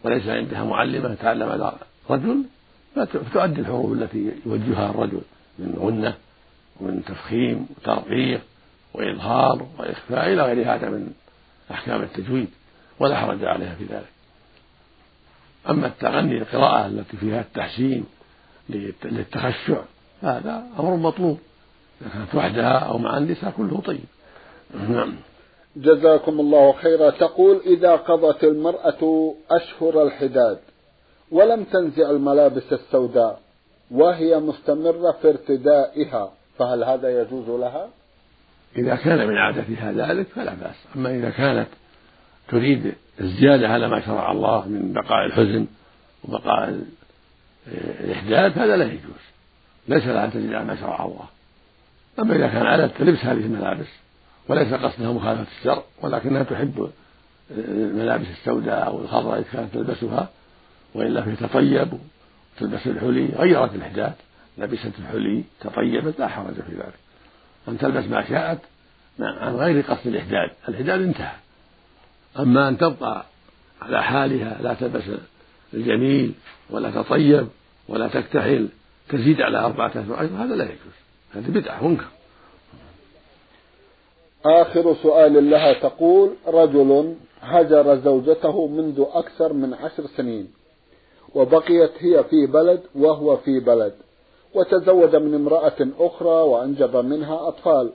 وليس 0.04 0.28
عندها 0.28 0.64
معلمة 0.64 1.14
تتعلم 1.14 1.48
على 1.48 1.72
رجل 2.10 2.44
فتؤدي 2.94 3.60
الحروف 3.60 3.92
التي 3.92 4.32
يوجهها 4.46 4.90
الرجل 4.90 5.20
من 5.58 5.74
غنة 5.78 6.14
ومن 6.80 7.04
تفخيم 7.04 7.66
وترقيق 7.76 8.40
وإظهار 8.94 9.66
وإخفاء 9.78 10.32
إلى 10.32 10.42
غير 10.42 10.74
هذا 10.74 10.88
من 10.88 11.12
أحكام 11.70 12.02
التجويد 12.02 12.48
ولا 12.98 13.16
حرج 13.16 13.44
عليها 13.44 13.74
في 13.74 13.84
ذلك. 13.84 14.10
أما 15.68 15.86
التغني 15.86 16.38
القراءة 16.38 16.86
التي 16.86 17.16
فيها 17.16 17.40
التحسين 17.40 18.04
للتخشع 19.04 19.82
هذا 20.22 20.66
أمر 20.78 20.96
مطلوب. 20.96 21.40
كانت 22.00 22.34
وحدها 22.34 22.78
أو 22.78 22.98
مع 22.98 23.18
النساء 23.18 23.50
كله 23.50 23.80
طيب. 23.80 24.04
نعم. 24.88 25.14
جزاكم 25.76 26.40
الله 26.40 26.72
خيرا. 26.72 27.10
تقول 27.10 27.60
إذا 27.66 27.96
قضت 27.96 28.44
المرأة 28.44 29.34
أشهر 29.50 30.02
الحداد 30.02 30.58
ولم 31.30 31.64
تنزع 31.64 32.10
الملابس 32.10 32.72
السوداء 32.72 33.40
وهي 33.90 34.38
مستمرة 34.38 35.16
في 35.22 35.28
ارتدائها 35.28 36.32
فهل 36.58 36.84
هذا 36.84 37.20
يجوز 37.20 37.48
لها؟ 37.48 37.88
إذا 38.76 38.94
كان 38.96 39.28
من 39.28 39.36
عادتها 39.36 39.92
ذلك 39.92 40.26
فلا 40.26 40.54
بأس. 40.54 40.76
أما 40.96 41.10
إذا 41.10 41.30
كانت 41.30 41.68
تريد 42.48 42.94
الزيادة 43.20 43.68
على 43.68 43.88
ما 43.88 44.00
شرع 44.00 44.32
الله 44.32 44.68
من 44.68 44.92
بقاء 44.92 45.26
الحزن 45.26 45.66
وبقاء 46.24 46.80
الإحداث 48.04 48.58
هذا 48.58 48.76
لا 48.76 48.84
يجوز. 48.84 49.20
ليس 49.88 50.04
لها 50.04 50.24
أن 50.24 50.32
تزيد 50.32 50.52
على 50.52 50.64
ما 50.64 50.76
شرع 50.76 51.04
الله. 51.04 51.39
أما 52.20 52.36
إذا 52.36 52.48
كان 52.48 52.66
على 52.66 52.90
لبس 53.00 53.24
هذه 53.24 53.40
الملابس 53.40 53.86
وليس 54.48 54.74
قصدها 54.74 55.12
مخالفة 55.12 55.46
الشرع 55.58 55.82
ولكنها 56.02 56.42
تحب 56.42 56.90
الملابس 57.50 58.26
السوداء 58.40 58.86
أو 58.86 59.00
الخضراء 59.00 59.38
إذا 59.38 59.46
كانت 59.52 59.74
تلبسها 59.74 60.28
وإلا 60.94 61.22
فهي 61.22 61.36
تطيب 61.36 61.88
وتلبس 62.56 62.86
الحلي 62.86 63.26
غيرت 63.26 63.74
الإحداث 63.74 64.14
لبست 64.58 64.92
الحلي 64.98 65.44
تطيبت 65.60 66.18
لا 66.18 66.28
حرج 66.28 66.54
في 66.54 66.72
ذلك. 66.72 66.94
أن 67.68 67.78
تلبس 67.78 68.04
ما 68.04 68.28
شاءت 68.28 68.58
عن 69.20 69.54
غير 69.54 69.80
قصد 69.80 70.06
الإحداد 70.06 70.50
الإحداد 70.68 71.00
انتهى. 71.00 71.36
أما 72.38 72.68
أن 72.68 72.78
تبقى 72.78 73.24
على 73.82 74.02
حالها 74.02 74.62
لا 74.62 74.74
تلبس 74.74 75.02
الجميل 75.74 76.32
ولا 76.70 76.90
تطيب 76.90 77.48
ولا 77.88 78.08
تكتحل 78.08 78.68
تزيد 79.08 79.40
على 79.40 79.58
أربعة 79.58 79.90
أشهر 79.90 80.44
هذا 80.44 80.54
لا 80.56 80.64
يجوز. 80.64 81.09
هذه 81.34 81.50
بدعة 81.50 81.88
منكر. 81.88 82.08
آخر 84.46 84.94
سؤال 85.02 85.50
لها 85.50 85.72
تقول 85.72 86.30
رجل 86.46 87.14
هجر 87.40 87.96
زوجته 87.96 88.66
منذ 88.66 89.04
أكثر 89.12 89.52
من 89.52 89.74
عشر 89.74 90.06
سنين 90.16 90.50
وبقيت 91.34 91.90
هي 91.98 92.24
في 92.24 92.46
بلد 92.46 92.80
وهو 92.94 93.36
في 93.36 93.60
بلد 93.60 93.92
وتزوج 94.54 95.16
من 95.16 95.34
امرأة 95.34 95.88
أخرى 95.98 96.42
وأنجب 96.42 96.96
منها 96.96 97.48
أطفال 97.48 97.92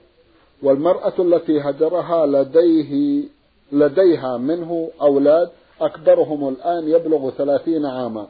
والمرأة 0.64 1.14
التي 1.20 1.62
هجرها 1.62 2.26
لديه 2.26 3.24
لديها 3.72 4.38
منه 4.38 4.90
أولاد 5.02 5.50
أكبرهم 5.82 6.50
الآن 6.50 6.88
يبلغ 6.88 7.30
ثلاثين 7.30 7.86
عاما. 7.86 8.28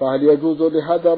فهل 0.00 0.22
يجوز 0.22 0.62
لهذا 0.62 1.12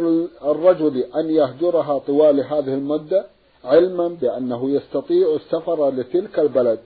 الرجل 0.44 1.04
أن 1.16 1.30
يهجرها 1.30 1.98
طوال 1.98 2.40
هذه 2.40 2.74
المدة 2.74 3.26
علما 3.64 4.08
بأنه 4.08 4.70
يستطيع 4.70 5.36
السفر 5.36 5.90
لتلك 5.90 6.38
البلد؟ 6.38 6.78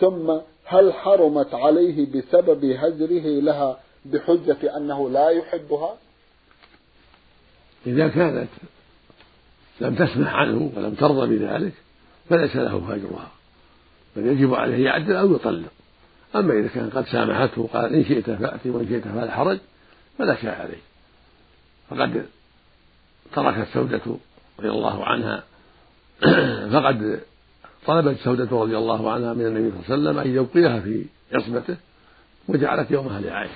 ثم 0.00 0.38
هل 0.64 0.92
حرمت 0.92 1.54
عليه 1.54 2.06
بسبب 2.06 2.64
هجره 2.64 3.40
لها 3.40 3.80
بحجة 4.04 4.76
أنه 4.76 5.10
لا 5.10 5.30
يحبها؟ 5.30 5.96
إذا 7.86 8.08
كانت 8.08 8.48
لم 9.80 9.94
تسمح 9.94 10.34
عنه 10.34 10.70
ولم 10.76 10.94
ترضى 10.94 11.36
بذلك 11.36 11.72
فليس 12.28 12.56
له 12.56 12.92
هجرها 12.92 13.30
بل 14.16 14.26
يجب 14.26 14.54
عليه 14.54 14.84
يعدل 14.84 15.16
أو 15.16 15.34
يطلق. 15.34 15.72
أما 16.36 16.58
إذا 16.58 16.68
كان 16.68 16.90
قد 16.90 17.06
سامحته 17.06 17.62
وقال 17.62 17.94
إن 17.94 18.04
شئت 18.04 18.30
فأتي 18.30 18.70
وإن 18.70 18.88
شئت 18.88 19.04
فلا 19.04 19.30
حرج 19.30 19.58
فلا 20.18 20.34
شيء 20.34 20.50
عليه. 20.50 20.93
فقد 21.90 22.26
تركت 23.34 23.68
سودة 23.74 24.00
رضي 24.58 24.70
الله 24.70 25.04
عنها. 25.04 25.42
فقد 26.74 27.20
طلبت 27.86 28.18
سودة 28.18 28.48
رضي 28.50 28.78
الله 28.78 29.12
عنها 29.12 29.34
من 29.34 29.46
النبي 29.46 29.70
صلى 29.70 29.94
الله 29.94 30.10
عليه 30.10 30.10
وسلم 30.10 30.18
أن 30.18 30.44
يبقيها 30.44 30.80
في 30.80 31.04
عصمته 31.32 31.76
وجعلت 32.48 32.90
يومها 32.90 33.20
لعائشة 33.20 33.54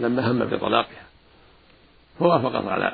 لما 0.00 0.30
هم 0.30 0.44
بطلاقها. 0.44 1.06
فوافقت 2.18 2.64
على 2.64 2.84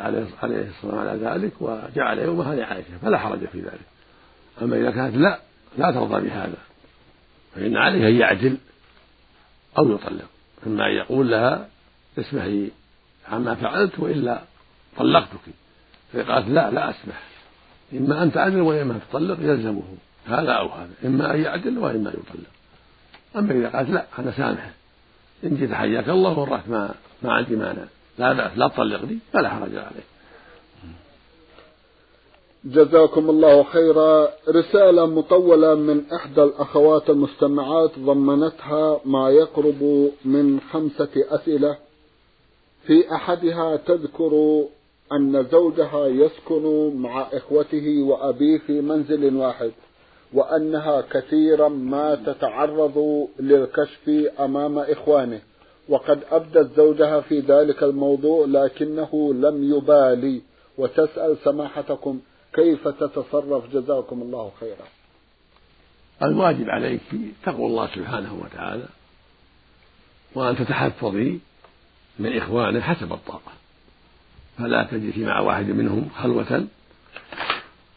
عليه 0.42 0.68
الصلاة 0.68 1.00
على 1.00 1.18
ذلك 1.24 1.52
وجعل 1.60 2.18
يومها 2.18 2.54
لعائشة 2.54 2.98
فلا 3.02 3.18
حرج 3.18 3.46
في 3.46 3.60
ذلك. 3.60 3.86
أما 4.62 4.76
إذا 4.76 4.90
كانت 4.90 5.16
لا 5.16 5.40
لا 5.78 5.90
ترضى 5.90 6.20
بهذا 6.20 6.58
فإن 7.54 7.76
عليه 7.76 8.08
أن 8.08 8.14
يعدل 8.14 8.56
أو 9.78 9.92
يطلق 9.92 10.28
إما 10.66 10.86
أن 10.86 10.92
يقول 10.92 11.30
لها 11.30 11.68
اسمحي 12.18 12.70
عما 13.28 13.54
فعلت 13.54 13.98
وإلا 13.98 14.42
طلقتك. 14.98 15.46
فقالت 16.12 16.48
لا 16.48 16.70
لا 16.70 16.90
أسمح. 16.90 17.22
إما 17.92 18.22
أن 18.22 18.32
تعدل 18.32 18.60
وإما 18.60 18.94
أن 18.94 19.00
تطلق 19.10 19.38
يلزمه. 19.40 19.82
هذا 20.26 20.52
أو 20.52 20.68
هذا. 20.68 20.90
إما 21.04 21.34
أن 21.34 21.40
يعدل 21.40 21.78
وإما 21.78 22.10
أن 22.10 22.14
يطلق. 22.14 22.50
أما 23.36 23.52
إذا 23.52 23.68
قالت 23.68 23.90
لا 23.90 24.04
أنا 24.18 24.32
سامحة 24.32 24.70
إن 25.44 25.56
جيت 25.56 25.72
حياك 25.72 26.08
الله 26.08 26.38
ورحت 26.38 26.68
ما 26.68 26.94
ما 27.22 27.32
عندي 27.32 27.56
مانع. 27.56 27.84
لا 28.18 28.32
بأس 28.32 28.58
لا 28.58 28.68
تطلقني 28.68 29.18
فلا 29.32 29.48
حرج 29.48 29.76
عليه 29.76 30.12
جزاكم 32.64 33.30
الله 33.30 33.62
خيرا. 33.62 34.28
رسالة 34.48 35.06
مطولة 35.06 35.74
من 35.74 36.02
إحدى 36.12 36.42
الأخوات 36.42 37.10
المستمعات 37.10 37.98
ضمنتها 37.98 39.00
ما 39.04 39.30
يقرب 39.30 40.10
من 40.24 40.60
خمسة 40.72 41.10
أسئلة. 41.16 41.76
في 42.86 43.14
أحدها 43.14 43.76
تذكر 43.76 44.64
أن 45.16 45.46
زوجها 45.52 46.06
يسكن 46.06 46.96
مع 46.96 47.26
إخوته 47.32 48.02
وأبيه 48.02 48.58
في 48.58 48.80
منزل 48.80 49.36
واحد 49.36 49.72
وأنها 50.32 51.00
كثيرا 51.00 51.68
ما 51.68 52.14
تتعرض 52.14 53.28
للكشف 53.40 54.08
أمام 54.40 54.78
إخوانه. 54.78 55.40
وقد 55.88 56.20
أبدت 56.30 56.76
زوجها 56.76 57.20
في 57.20 57.40
ذلك 57.40 57.82
الموضوع 57.82 58.46
لكنه 58.46 59.34
لم 59.34 59.76
يبالي. 59.76 60.42
وتسأل 60.78 61.36
سماحتكم 61.44 62.20
كيف 62.52 62.88
تتصرف؟ 62.88 63.72
جزاكم 63.72 64.22
الله 64.22 64.52
خيرا. 64.60 64.86
الواجب 66.22 66.70
عليك 66.70 67.00
تقوى 67.44 67.66
الله 67.66 67.86
سبحانه 67.86 68.40
وتعالى 68.44 68.86
وأن 70.34 70.56
تتحفظي 70.56 71.38
من 72.18 72.36
إخوانه 72.36 72.80
حسب 72.80 73.12
الطاقة. 73.12 73.52
فلا 74.58 74.82
تجلسي 74.82 75.24
مع 75.24 75.40
واحد 75.40 75.66
منهم 75.70 76.08
خلوة 76.16 76.66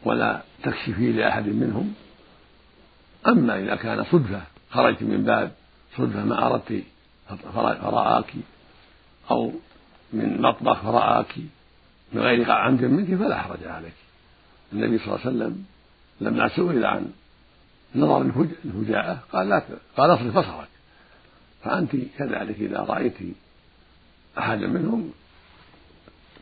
ولا 0.04 0.42
تكشفي 0.64 1.12
لأحد 1.12 1.48
منهم. 1.48 1.94
أما 3.28 3.60
إذا 3.60 3.76
كان 3.76 4.04
صدفة 4.04 4.42
خرجت 4.72 5.04
من 5.04 5.24
باب 5.24 5.52
صدفة 5.98 6.24
ما 6.24 6.48
أردت 6.48 6.84
فرآك 7.54 8.34
أو 9.32 9.52
من 10.14 10.42
مطبخ 10.42 10.82
فرآك 10.82 11.36
من 12.14 12.22
غير 12.22 12.52
عمد 12.52 12.84
منك 12.84 13.16
فلا 13.20 13.42
حرج 13.42 13.64
عليك. 13.64 13.94
النبي 14.74 14.98
صلى 14.98 15.08
الله 15.08 15.20
عليه 15.26 15.30
وسلم 15.30 15.66
لما 16.22 16.48
سئل 16.48 16.86
عن 16.86 17.08
نظر 17.96 18.22
الفجاءة 18.66 19.20
قال 19.34 19.50
لا 19.50 19.64
قال 19.98 20.14
اصرف 20.14 20.38
بصرك 20.38 20.68
فأنت 21.64 21.92
كذلك 22.18 22.56
إذا 22.60 22.80
رأيت 22.80 23.18
أحدا 24.38 24.68
منهم 24.68 25.12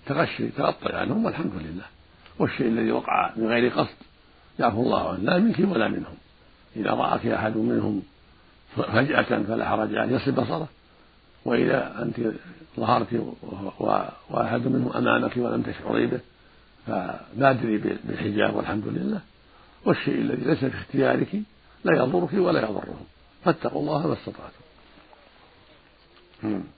تغشي 0.06 0.48
تغطي 0.48 0.94
عنهم 0.94 1.26
والحمد 1.26 1.52
لله. 1.56 1.86
والشيء 2.40 2.68
الذي 2.68 2.92
وقع 2.92 3.32
من 3.36 3.48
غير 3.48 3.72
قصد 3.72 3.96
يعفو 4.60 4.82
الله 4.84 5.10
عنه 5.10 5.20
لا 5.20 5.38
منك 5.38 5.60
ولا 5.60 5.88
منهم. 5.88 6.16
إذا 6.76 6.92
رآك 6.92 7.26
أحد 7.26 7.58
منهم 7.58 8.02
فجأة 8.76 9.44
فلا 9.44 9.70
حرج 9.70 9.96
عليه 9.96 10.16
يصل 10.16 10.32
بصره. 10.32 10.68
وإذا 11.46 12.02
أنت 12.02 12.20
ظهرت 12.80 13.08
وأحد 14.30 14.68
منهم 14.68 14.92
أمامك 14.96 15.38
ولم 15.38 15.62
تشعري 15.62 16.08
به 16.08 16.20
فبادري 16.88 17.78
بالحجاب 17.78 18.56
والحمد 18.56 18.88
لله. 18.88 19.22
والشيء 19.86 20.22
الذي 20.22 20.46
ليس 20.46 20.58
في 20.58 20.78
اختيارك 20.78 21.36
لا 21.84 21.98
يضرك 21.98 22.34
ولا 22.34 22.62
يضرهم. 22.62 23.06
فاتقوا 23.46 23.82
الله 23.82 24.08
ما 24.08 24.14
استطعتم. 24.14 24.64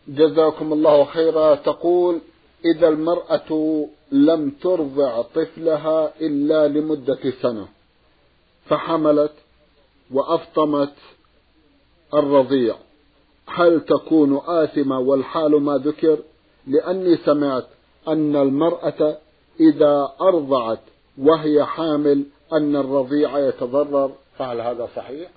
جزاكم 0.08 0.74
الله 0.74 1.06
خيرا. 1.06 1.56
تقول 1.56 2.22
إذا 2.66 2.88
المرأة 2.88 3.86
لم 4.12 4.50
ترضع 4.50 5.22
طفلها 5.22 6.14
إلا 6.22 6.68
لمدة 6.68 7.20
سنة 7.42 7.68
فحملت 8.66 9.34
وأفطمت 10.12 10.94
الرضيع. 12.14 12.76
هل 13.48 13.82
تكون 13.82 14.42
آثمة 14.48 15.00
والحال 15.00 15.62
ما 15.62 15.78
ذكر؟ 15.78 16.20
لأني 16.68 17.18
سمعت 17.18 17.68
أن 18.08 18.36
المرأة 18.36 19.18
إذا 19.60 20.12
أرضعت 20.22 20.80
وهي 21.18 21.66
حامل 21.66 22.24
أن 22.54 22.76
الرضيع 22.76 23.40
يتضرر. 23.40 24.12
فهل 24.38 24.62
هذا 24.62 24.90
صحيح؟ 24.96 25.30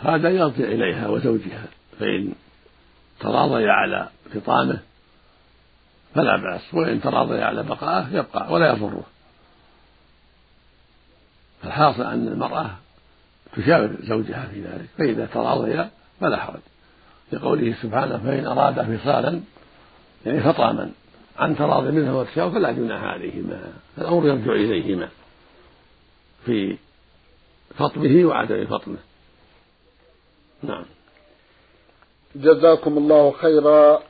هذا 0.00 0.28
يرجع 0.30 0.64
إليها 0.64 1.08
وزوجها 1.08 1.66
فإن 1.98 2.32
تراضيا 3.20 3.70
على 3.70 4.08
فطامة 4.34 4.80
فلا 6.14 6.36
بأس 6.36 6.74
وإن 6.74 7.00
تراضيا 7.00 7.44
على 7.44 7.62
بقائه 7.62 8.06
يبقى 8.12 8.52
ولا 8.52 8.72
يضره. 8.72 9.04
الحاصل 11.64 12.02
أن 12.02 12.28
المرأة 12.28 12.70
تشاور 13.56 13.96
زوجها 14.02 14.48
في 14.52 14.62
ذلك 14.62 14.86
فإذا 14.98 15.26
تراضيا 15.26 15.90
فلا 16.20 16.36
حرج. 16.36 16.60
لقوله 17.32 17.74
سبحانه 17.82 18.18
فإن 18.18 18.46
أرادا 18.46 18.96
فصالا 18.96 19.40
يعني 20.26 20.40
فطاما 20.40 20.90
عن 21.38 21.56
تراضي 21.56 21.90
منها 21.90 22.12
وتشاور 22.12 22.50
فلا 22.50 22.72
جناح 22.72 23.02
عليهما 23.02 23.72
الأمر 23.98 24.26
يرجع 24.26 24.52
إليهما 24.52 25.08
في 26.44 26.76
فطمه 27.76 28.24
وعدم 28.24 28.66
فطمه. 28.66 28.96
نعم. 30.62 30.84
جزاكم 32.36 32.98
الله 32.98 33.32
خيرا. 33.32 34.02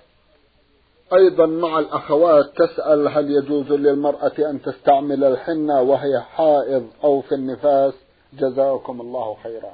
أيضا 1.18 1.46
مع 1.46 1.78
الأخوات 1.78 2.44
تسأل 2.56 3.08
هل 3.08 3.30
يجوز 3.30 3.72
للمرأة 3.72 4.32
أن 4.38 4.62
تستعمل 4.62 5.24
الحنة 5.24 5.80
وهي 5.80 6.20
حائض 6.20 6.86
أو 7.04 7.20
في 7.20 7.34
النفاس؟ 7.34 7.94
جزاكم 8.32 9.00
الله 9.00 9.36
خيرا. 9.42 9.72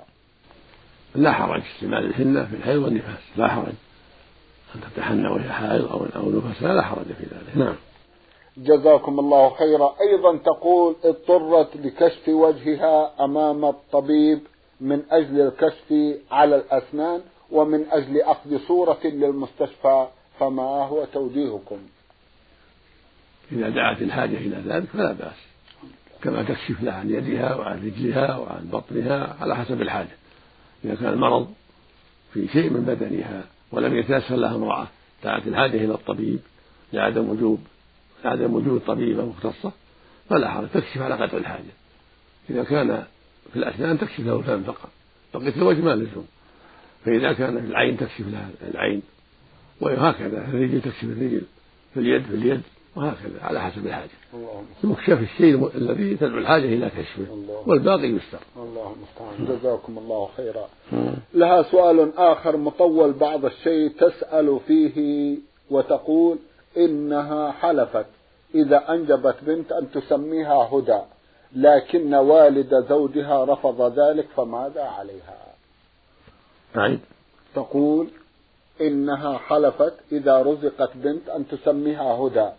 لا 1.14 1.32
حرج 1.32 1.62
استعمال 1.74 2.04
الحنة 2.04 2.44
في 2.44 2.56
الحيض 2.56 2.82
والنفاس 2.82 3.18
لا 3.36 3.48
حرج. 3.48 3.72
أن 4.74 4.80
تتحنى 4.80 5.28
وهي 5.28 5.48
حائض 5.48 5.92
أو 5.92 6.06
أو 6.16 6.30
نفاس 6.30 6.62
لا 6.62 6.82
حرج 6.82 7.04
في 7.04 7.22
ذلك. 7.22 7.56
نعم. 7.56 7.74
جزاكم 8.56 9.18
الله 9.18 9.50
خيرا. 9.50 9.94
أيضا 10.00 10.36
تقول 10.36 10.96
اضطرت 11.04 11.76
لكشف 11.76 12.28
وجهها 12.28 13.24
أمام 13.24 13.64
الطبيب 13.64 14.40
من 14.80 15.02
أجل 15.10 15.40
الكشف 15.40 16.18
على 16.30 16.56
الأسنان 16.56 17.20
ومن 17.50 17.86
أجل 17.90 18.20
أخذ 18.20 18.58
صورة 18.68 18.98
للمستشفى. 19.04 20.06
فما 20.40 20.62
هو 20.62 21.04
توجيهكم. 21.04 21.78
إذا 23.52 23.68
دعت 23.68 24.02
الحاجة 24.02 24.36
إلى 24.36 24.56
ذلك 24.66 24.88
فلا 24.88 25.12
بأس. 25.12 25.36
كما 26.22 26.42
تكشف 26.42 26.82
لها 26.82 26.94
عن 26.94 27.10
يدها 27.10 27.54
وعن 27.54 27.86
رجلها 27.86 28.36
وعن 28.36 28.68
بطنها 28.72 29.36
على 29.40 29.56
حسب 29.56 29.82
الحاجة. 29.82 30.16
إذا 30.84 30.94
كان 30.94 31.12
المرض 31.12 31.54
في 32.32 32.48
شيء 32.48 32.70
من 32.70 32.80
بدنها 32.80 33.44
ولم 33.72 33.96
يتيسر 33.96 34.36
لها 34.36 34.54
امرأة 34.54 34.88
دعت 35.24 35.46
الحاجة 35.46 35.76
إلى 35.84 35.94
الطبيب 35.94 36.40
لعدم 36.92 37.28
وجوب 37.30 37.60
لعدم 38.24 38.54
وجود 38.54 38.80
طبيبة 38.86 39.24
مختصة 39.24 39.72
فلا 40.28 40.50
حرج. 40.50 40.68
تكشف 40.68 40.98
على 40.98 41.14
قدر 41.14 41.38
الحاجة. 41.38 41.72
إذا 42.50 42.64
كان 42.64 43.04
في 43.52 43.58
الأسنان 43.58 43.98
تكشف 43.98 44.20
له 44.20 44.36
الفم 44.36 44.62
فقط. 44.62 44.88
بقية 45.34 45.56
الوجه 45.56 45.80
ما 45.80 45.90
لزوم. 45.90 46.26
فإذا 47.04 47.32
كان 47.32 47.56
العين 47.56 47.96
تكشف 47.96 48.20
لها 48.28 48.50
العين. 48.70 49.02
وهكذا 49.80 50.46
في 50.46 50.56
الرجل 50.56 50.80
تكشف 50.80 51.04
الرجل 51.04 51.42
في 51.94 52.00
اليد 52.00 52.22
في 52.22 52.34
اليد 52.34 52.60
وهكذا 52.96 53.42
على 53.42 53.60
حسب 53.60 53.86
الحاجة. 53.86 54.10
مكشف 54.84 55.20
الشيء 55.20 55.76
الذي 55.76 56.16
تدعو 56.16 56.38
الحاجة 56.38 56.64
إلى 56.64 56.90
كشفه 56.90 57.26
والباقي 57.66 58.08
يستر. 58.08 58.38
الله 58.56 58.94
المستعان 58.96 59.58
جزاكم 59.58 59.98
الله 59.98 60.28
خيرا. 60.36 60.68
لها 61.34 61.62
سؤال 61.62 62.18
آخر 62.18 62.56
مطول 62.56 63.12
بعض 63.12 63.44
الشيء 63.44 63.88
تسأل 63.88 64.60
فيه 64.66 65.36
وتقول 65.70 66.38
إنها 66.76 67.52
حلفت. 67.52 68.06
إذا 68.54 68.92
أنجبت 68.92 69.36
بنت 69.42 69.72
أن 69.72 69.90
تسميها 69.90 70.68
هدى 70.72 71.00
لكن 71.56 72.14
والد 72.14 72.86
زوجها 72.88 73.44
رفض 73.44 73.98
ذلك 73.98 74.28
فماذا 74.36 74.82
عليها؟ 74.82 75.38
أعيد 76.76 77.00
تقول 77.54 78.08
إنها 78.80 79.38
حلفت 79.38 79.94
إذا 80.12 80.42
رزقت 80.42 80.90
بنت 80.94 81.28
أن 81.28 81.48
تسميها 81.48 82.14
هدى. 82.14 82.50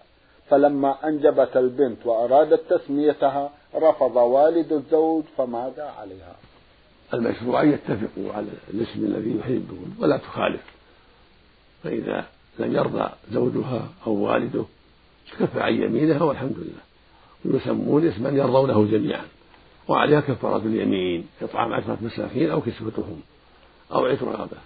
فلما 0.50 1.08
أنجبت 1.08 1.58
البنت 1.58 2.06
وأرادت 2.06 2.74
تسميتها 2.74 3.52
رفض 3.76 4.16
والد 4.16 4.74
الزوج 4.74 5.24
فماذا 5.38 5.94
عليها. 6.00 6.36
المشروع 7.14 7.62
أن 7.62 7.72
يتفقوا 7.72 8.34
على 8.34 8.48
الاسم 8.74 9.06
الذي 9.06 9.40
يحبون 9.40 9.96
ولا 10.00 10.18
تخالف. 10.18 10.62
فإذا 11.84 12.26
لم 12.60 12.76
يرضى 12.76 13.10
زوجها 13.32 13.90
أو 14.08 14.14
والده 14.14 14.66
كف 15.40 15.58
عن 15.58 15.74
يمينها 15.74 16.24
والحمد 16.24 16.56
لله. 16.58 16.82
ويسمون 17.46 18.08
اسما 18.08 18.30
يرضونه 18.30 18.86
جميعا. 18.92 19.26
وعليها 19.88 20.22
كفارة 20.22 20.58
اليمين 20.58 21.28
إطعام 21.42 21.74
عشرة 21.74 21.98
مساكين 22.02 22.52
أو 22.52 22.62
كسوتهم 22.62 23.22
أو 23.92 24.06
عتق 24.06 24.24
رغبة 24.24 24.58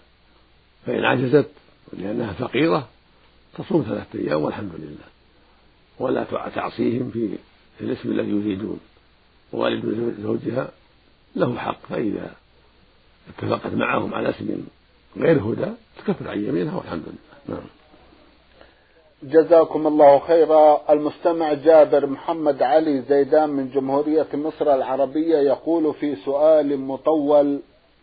فإن 0.86 1.06
عجزت 1.06 1.50
لأنها 1.93 2.34
فقيرة 2.34 2.88
تصوم 3.58 3.86
ثلاثة 3.89 4.19
أيام 4.19 4.41
والحمد 4.41 4.71
لله. 4.78 5.08
ولا 6.00 6.24
تعصيهم 6.56 7.10
في 7.12 7.38
الاسم 7.82 8.12
الذي 8.12 8.30
يريدون. 8.30 8.80
ووالد 9.54 10.15
زوجها 10.21 10.69
له 11.36 11.58
حق 11.58 11.86
فإذا 11.89 12.32
اتفقت 13.30 13.74
معهم 13.74 14.13
على 14.13 14.30
اسم 14.30 14.65
غير 15.17 15.39
هدى 15.39 15.71
تكفر 15.98 16.30
عن 16.30 16.45
يمينها 16.45 16.78
والحمد 16.78 17.04
لله. 17.08 17.58
نعم. 17.58 17.67
جزاكم 19.24 19.88
الله 19.88 20.19
خيرا. 20.19 20.82
المستمع 20.89 21.54
جابر 21.54 22.06
محمد 22.06 22.63
علي 22.63 23.02
زيدان 23.02 23.50
من 23.50 23.69
جمهورية 23.69 24.28
مصر 24.34 24.76
العربية 24.76 25.38
يقول 25.38 25.93
في 25.93 26.15
سؤال 26.15 26.80
مطول 26.80 27.60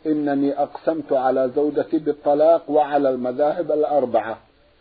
إنني 0.06 0.62
أقسمت 0.62 1.12
على 1.12 1.50
زوجتي 1.56 1.98
بالطلاق 1.98 2.70
وعلى 2.70 3.10
المذاهب 3.10 3.72
الأربعة 3.72 4.38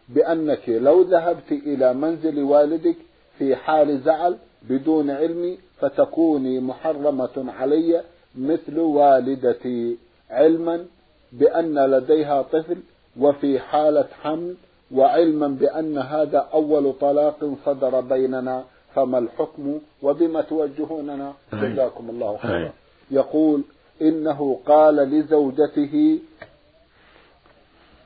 بأنك 0.10 0.70
لو 0.70 1.02
ذهبت 1.02 1.52
إلى 1.52 1.94
منزل 1.94 2.44
والدك 2.44 2.96
في 3.38 3.56
حال 3.56 4.00
زعل 4.00 4.38
بدون 4.70 5.10
علمي 5.10 5.58
فتكوني 5.80 6.60
محرمة 6.60 7.46
علي 7.60 8.04
مثل 8.36 8.80
والدتي. 8.80 9.98
علما 10.30 10.86
بأن 11.32 11.86
لديها 11.86 12.42
طفل 12.42 12.78
وفي 13.20 13.60
حالة 13.60 14.08
حمل 14.22 14.56
وعلما 14.96 15.48
بأن 15.48 15.98
هذا 15.98 16.48
أول 16.54 16.94
طلاق 16.94 17.54
صدر 17.66 18.02
بيننا 18.02 18.64
فما 18.96 19.18
الحكم 19.18 19.80
وبما 20.04 20.42
توجهوننا؟ 20.42 21.34
جزاكم 21.54 22.10
الله 22.10 22.38
خيرا. 22.38 22.72
يقول 23.12 23.62
إنه 24.02 24.60
قال 24.66 24.96
لزوجته 24.96 26.20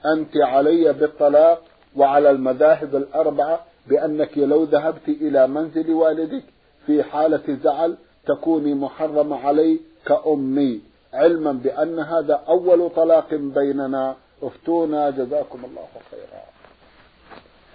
أنت 0.05 0.37
علي 0.37 0.93
بالطلاق 0.93 1.61
وعلى 1.95 2.31
المذاهب 2.31 2.95
الأربعة 2.95 3.65
بأنك 3.87 4.37
لو 4.37 4.63
ذهبت 4.63 5.07
إلى 5.07 5.47
منزل 5.47 5.91
والدك 5.91 6.43
في 6.85 7.03
حالة 7.03 7.57
زعل 7.63 7.97
تكوني 8.25 8.73
محرمة 8.73 9.35
علي 9.35 9.79
كأمي. 10.05 10.81
علما 11.13 11.51
بأن 11.51 11.99
هذا 11.99 12.33
أول 12.47 12.89
طلاق 12.89 13.33
بيننا. 13.33 14.15
افتونا. 14.43 15.09
جزاكم 15.09 15.65
الله 15.65 15.87
خيرا. 16.11 16.43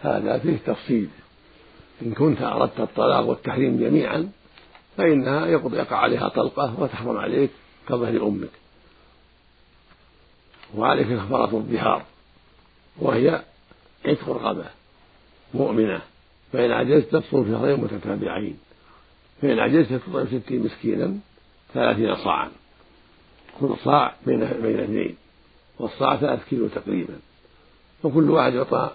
هذا 0.02 0.38
فيه 0.38 0.56
تفصيل. 0.66 1.08
إن 2.02 2.12
كنت 2.12 2.42
أردت 2.42 2.80
الطلاق 2.80 3.26
والتحريم 3.26 3.78
جميعا 3.78 4.28
فإنها 4.96 5.46
يقع 5.46 5.96
عليها 5.96 6.28
طلقة 6.28 6.80
وتحرم 6.80 7.16
عليك. 7.16 7.50
كظهر 7.90 8.26
أمك. 8.28 8.50
وعليك 10.74 11.06
كفارة 11.06 11.56
الظهار 11.56 12.02
وهي 12.98 13.42
عتق 14.04 14.28
رقبة 14.28 14.64
مؤمنة 15.54 16.00
فإن 16.52 16.70
عجزت 16.70 17.16
تصوم 17.16 17.44
شهرين 17.52 17.80
متتابعين. 17.80 18.58
فإن 19.42 19.58
عجزت 19.58 19.92
تطعم 19.92 20.26
ستين 20.26 20.64
مسكينا 20.64 21.18
ثلاثين 21.74 22.16
صاعا. 22.16 22.50
كل 23.60 23.76
صاع 23.84 24.14
بين 24.26 24.38
بين 24.62 24.80
اثنين. 24.80 25.16
والصاع 25.78 26.16
ثلاث 26.16 26.48
كيلو 26.48 26.68
تقريبا. 26.68 27.18
وكل 28.02 28.30
واحد 28.30 28.54
يعطى 28.54 28.90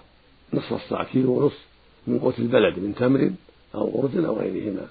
نصف 0.52 0.72
الصاع 0.72 1.04
كيلو 1.04 1.32
ونصف 1.32 1.66
من 2.06 2.18
قوت 2.18 2.38
البلد 2.38 2.78
من 2.78 2.94
تمر 2.94 3.30
أو 3.74 4.02
أرز 4.02 4.24
أو 4.24 4.38
غيرهما. 4.38 4.86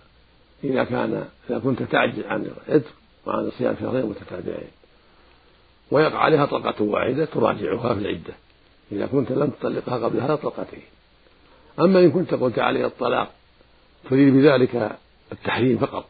إذا 0.63 0.83
كان 0.83 1.27
إذا 1.49 1.59
كنت 1.59 1.83
تعجز 1.83 2.19
عن 2.19 2.41
العتق 2.41 2.93
وعن 3.25 3.51
صيام 3.57 3.75
شهرين 3.79 4.05
متتابعين. 4.05 4.67
ويقع 5.91 6.17
عليها 6.17 6.45
طلقة 6.45 6.83
واحدة 6.83 7.25
تراجعها 7.25 7.93
في 7.93 7.99
العدة. 7.99 8.33
إذا 8.91 9.05
كنت 9.05 9.31
لم 9.31 9.49
تطلقها 9.49 10.05
قبل 10.05 10.19
هذا 10.19 10.35
طلقتين. 10.35 10.83
أما 11.79 11.99
إن 11.99 12.11
كنت 12.11 12.33
قلت 12.33 12.59
عليها 12.59 12.87
الطلاق 12.87 13.31
تريد 14.09 14.33
بذلك 14.33 14.97
التحريم 15.31 15.77
فقط. 15.77 16.05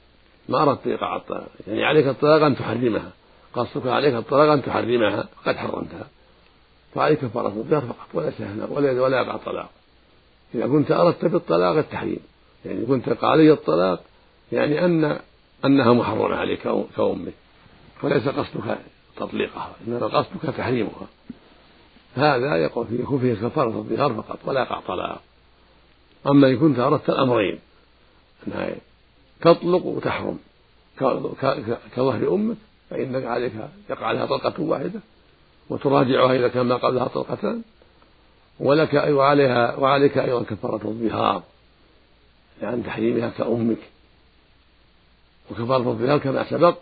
ما 0.49 0.61
أردت 0.61 0.87
إيقاع 0.87 1.15
الطلاق. 1.15 1.47
يعني 1.67 1.83
عليك 1.83 2.07
الطلاق 2.07 2.41
أن 2.41 2.55
تحرمها. 2.55 3.11
قصدك 3.53 3.87
عليك 3.87 4.15
الطلاق 4.15 4.51
أن 4.51 4.63
تحرمها. 4.63 5.29
قد 5.45 5.55
حرمتها. 5.55 6.07
فعليك 6.95 7.19
كفارة 7.19 7.47
الظهر 7.47 7.81
فقط. 7.81 8.07
ولا 8.13 8.31
سهل 8.31 8.67
ولا 8.69 9.01
ولا 9.01 9.21
يقع 9.21 9.35
الطلاق 9.35 9.69
إذا 10.55 10.67
كنت 10.67 10.91
أردت 10.91 11.25
بالطلاق 11.25 11.77
التحريم. 11.77 12.19
يعني 12.65 12.85
كنت 12.85 13.23
علي 13.23 13.51
الطلاق 13.51 14.03
يعني 14.51 14.85
أن 14.85 15.19
أنها 15.65 15.93
محرمة 15.93 16.35
عليك 16.35 16.61
كأمك 16.97 17.33
وليس 18.03 18.27
قصدك 18.27 18.77
تطليقها 19.17 19.71
إنما 19.87 20.07
قصدك 20.07 20.55
تحريمها. 20.57 21.07
هذا 22.15 22.55
يقول 22.55 22.87
فيه 22.87 22.99
يكون 22.99 23.19
فيه 23.19 23.33
كفارة 23.33 23.69
الظهار 23.69 24.13
فقط 24.13 24.39
ولا 24.45 24.61
يقع 24.61 24.79
طلاق. 24.87 25.21
أما 26.27 26.47
إن 26.47 26.57
كنت 26.57 26.79
أردت 26.79 27.09
الأمرين 27.09 27.59
أنها 28.47 28.75
تطلق 29.41 29.85
وتحرم. 29.85 30.39
كظهر 31.95 32.33
أمك 32.33 32.57
فإنك 32.89 33.25
عليك 33.25 33.53
يقع 33.89 34.05
عليها 34.05 34.25
طلقة 34.25 34.61
واحدة 34.61 34.99
وتراجعها 35.69 36.35
إذا 36.35 36.47
كان 36.47 36.65
ما 36.65 36.75
قبلها 36.75 37.07
طلقتان. 37.07 37.61
ولك 38.59 38.93
وعليها 38.93 39.75
وعليك 39.75 40.17
أيضا 40.17 40.43
كفارة 40.43 40.87
الظهار 40.87 41.43
لأن 42.61 42.83
تحريمها 42.83 43.29
كأمك. 43.29 43.77
وكفارة 45.51 45.91
الظهار 45.91 46.17
كما 46.17 46.49
سبق 46.49 46.77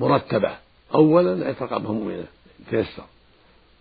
مرتبة. 0.00 0.56
أولا 0.94 1.48
عتق 1.48 1.62
رقبة 1.62 1.92
مؤمنة 1.92 2.26
تيسر 2.70 3.04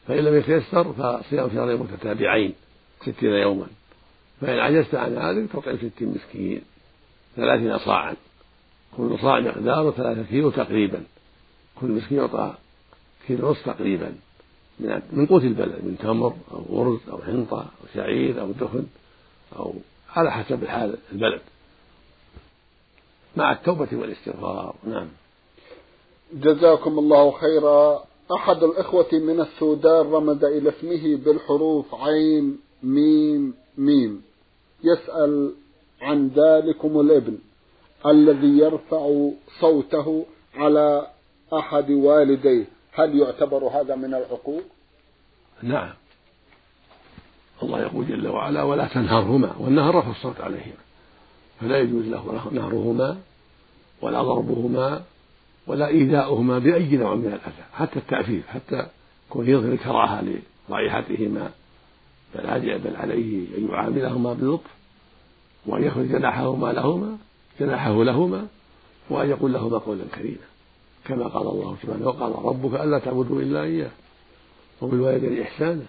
فإن 0.08 0.24
لم 0.24 0.38
يتيسر 0.38 0.94
فصيام 0.94 1.50
شهرين 1.50 1.78
متتابعين 1.78 2.54
ستين 3.02 3.30
يوما. 3.30 3.68
فإن 4.42 4.60
عجزت 4.60 4.96
عن 4.96 5.14
ذلك 5.14 5.52
تطعم 5.52 5.78
ستين 5.78 6.08
مسكين 6.08 6.62
ثلاثين 7.36 7.78
صاعا. 7.78 8.16
كل 8.98 9.20
صاع 9.22 9.40
مقداره 9.40 9.92
ثلاثة 9.92 10.24
كيلو 10.24 10.50
تقريبا. 10.50 11.04
كل 11.76 11.88
مسكين 11.88 12.18
يعطى 12.18 12.54
كيلو 13.28 13.48
ونصف 13.48 13.66
تقريبا. 13.66 14.16
من 15.12 15.26
قوت 15.30 15.44
البلد 15.44 15.86
من 15.86 15.98
تمر 16.00 16.36
أو 16.52 16.82
أرز 16.82 17.00
أو 17.10 17.22
حنطة 17.22 17.62
أو 17.62 17.88
شعير 17.94 18.42
أو 18.42 18.52
دخن 18.52 18.86
أو 19.56 19.76
على 20.16 20.32
حسب 20.32 20.64
الحال 20.64 20.98
البلد. 21.12 21.42
مع 23.36 23.52
التوبة 23.52 23.88
والاستغفار. 23.92 24.76
نعم. 24.84 25.08
جزاكم 26.34 27.00
الله 27.00 27.32
خيرا. 27.32 28.04
أحد 28.36 28.64
الإخوة 28.64 29.08
من 29.14 29.40
السودان 29.40 30.12
رمز 30.12 30.44
إلى 30.44 30.70
اسمه 30.70 31.16
بالحروف 31.16 31.96
عين 31.96 32.60
ميم 32.84 33.54
ميم. 33.78 34.22
يسأل 34.84 35.54
عن 36.02 36.28
ذلكم 36.28 37.00
الابن 37.00 37.38
الذي 38.06 38.58
يرفع 38.58 39.30
صوته 39.60 40.26
على 40.56 41.08
أحد 41.54 41.92
والديه. 41.92 42.66
هل 42.92 43.20
يعتبر 43.20 43.68
هذا 43.68 43.96
من 43.96 44.14
العقوق؟ 44.14 44.64
نعم. 45.62 45.94
الله 47.64 47.82
يقول 47.82 48.08
جل 48.08 48.28
وعلا 48.28 48.64
ولا 48.64 48.88
تنهرهما 48.88 49.56
والنهر 49.60 49.96
رفع 49.96 50.12
الصوت 50.12 50.42
عليهما. 50.42 50.83
فلا 51.64 51.80
يجوز 51.80 52.06
له 52.06 52.50
نهرهما 52.52 53.18
ولا 54.02 54.24
ضربهما 54.24 55.04
ولا 55.68 55.88
إيذاؤهما 55.88 56.60
بأي 56.60 56.98
نوع 56.98 57.16
من 57.16 57.26
الأذى 57.26 57.64
حتى 57.74 58.00
التأثير 58.00 58.42
حتى 58.48 58.88
يكون 59.30 59.50
يظهر 59.50 59.76
كراهة 59.76 60.24
لرائحتهما. 60.70 61.52
بل 62.36 62.80
بل 62.80 62.96
عليه 62.96 63.58
أن 63.58 63.68
يعاملهما 63.70 64.34
بلطف 64.34 64.72
وأن 65.66 65.84
يخرج 65.84 66.08
جناحهما 66.08 66.72
لهما 66.72 67.18
جناحه 67.60 68.04
لهما 68.04 68.48
وأن 69.10 69.30
يقول 69.30 69.54
لهما 69.54 69.78
قولا 69.78 70.04
كريما. 70.16 70.48
كما 71.06 71.28
قال 71.28 71.48
الله 71.48 71.76
سبحانه 71.84 72.08
وقال 72.08 72.46
ربك 72.46 72.82
ألا 72.82 73.00
تعبدوا 73.00 73.42
إلا 73.42 73.64
إياه 73.64 73.92
وبالوالدين 74.82 75.42
إحسانا. 75.42 75.86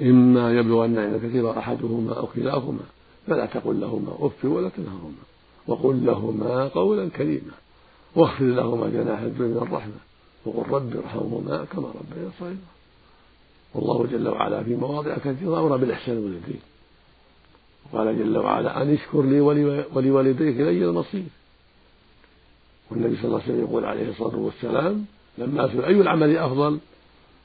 إما 0.00 0.52
يبلغن 0.52 0.98
عندك 0.98 1.20
كثير 1.20 1.58
أحدهما 1.58 2.16
أو 2.16 2.26
كلاهما. 2.26 2.80
فلا 3.30 3.46
تقل 3.46 3.80
لهما 3.80 4.16
أف 4.18 4.44
ولا 4.44 4.68
تنهرهما 4.68 5.22
وقل 5.66 6.06
لهما 6.06 6.68
قولا 6.68 7.08
كريما 7.08 7.52
واخفض 8.16 8.42
لهما 8.42 8.88
جناح 8.88 9.20
الذل 9.20 9.48
من 9.48 9.56
الرحمة 9.56 9.92
وقل 10.44 10.70
رب 10.70 10.96
ارحمهما 10.96 11.64
كما 11.64 11.88
ربيا 11.88 12.30
صغيرا 12.40 12.56
والله 13.74 14.06
جل 14.06 14.28
وعلا 14.28 14.62
في 14.62 14.76
مواضع 14.76 15.18
كثيرة 15.18 15.60
أمر 15.60 15.76
بالإحسان 15.76 16.16
والدين 16.18 16.60
وقال 17.92 18.18
جل 18.18 18.38
وعلا 18.38 18.82
أن 18.82 18.94
اشكر 18.94 19.22
لي 19.22 19.40
ولوالديك 19.94 20.60
إلي 20.60 20.84
المصير 20.84 21.24
والنبي 22.90 23.16
صلى 23.16 23.24
الله 23.24 23.40
عليه 23.42 23.52
وسلم 23.52 23.60
يقول 23.60 23.84
عليه 23.84 24.10
الصلاة 24.10 24.36
والسلام 24.36 25.04
لما 25.38 25.68
سئل 25.68 25.84
أي 25.84 26.00
العمل 26.00 26.36
أفضل؟ 26.36 26.78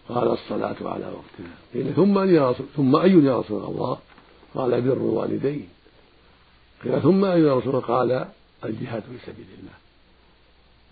قال 0.09 0.27
الصلاة 0.27 0.75
على 0.81 1.05
وقتها. 1.05 1.55
قيل 1.73 1.93
ثم 1.93 2.53
ثم 2.75 2.95
أي 2.95 3.11
يا 3.11 3.39
رسول 3.39 3.63
الله؟ 3.63 3.97
قال 4.55 4.81
بر 4.81 4.93
الوالدين. 4.93 5.74
قيل 6.85 7.01
ثم 7.01 7.25
أي 7.25 7.41
يا 7.41 7.55
رسول 7.55 7.81
قال 7.81 8.27
الجهاد 8.65 9.03
في 9.03 9.31
سبيل 9.31 9.45
الله. 9.59 9.73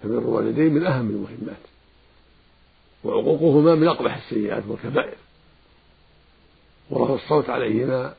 فبر 0.04 0.18
الوالدين 0.18 0.74
من 0.74 0.86
أهم 0.86 1.10
المهمات 1.10 1.62
وعقوقهما 3.04 3.76
من 3.76 3.88
أقبح 3.88 4.16
السيئات 4.16 4.64
والكبائر. 4.68 5.18
ورفع 6.90 7.14
الصوت 7.14 7.50
عليهما 7.50 8.14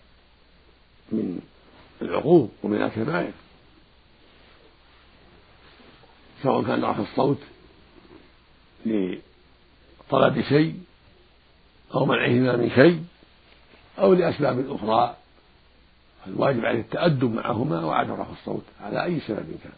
من 1.13 1.41
العقوق 2.03 2.51
ومن 2.63 2.83
الكبائر. 2.83 3.33
سواء 6.43 6.63
كان 6.63 6.85
رفع 6.85 7.03
الصوت 7.03 7.39
لطلب 8.87 10.43
شيء 10.49 10.81
أو 11.95 12.07
منعهما 12.07 12.57
من 12.57 12.71
شيء 12.71 13.05
أو 13.99 14.13
لأسباب 14.13 14.71
أخرى. 14.71 15.17
الواجب 16.27 16.65
عليه 16.65 16.81
التأدب 16.81 17.35
معهما 17.35 17.85
وعدم 17.85 18.13
رفع 18.13 18.33
الصوت 18.33 18.65
على 18.81 19.05
أي 19.05 19.21
سبب 19.21 19.47
كان. 19.63 19.73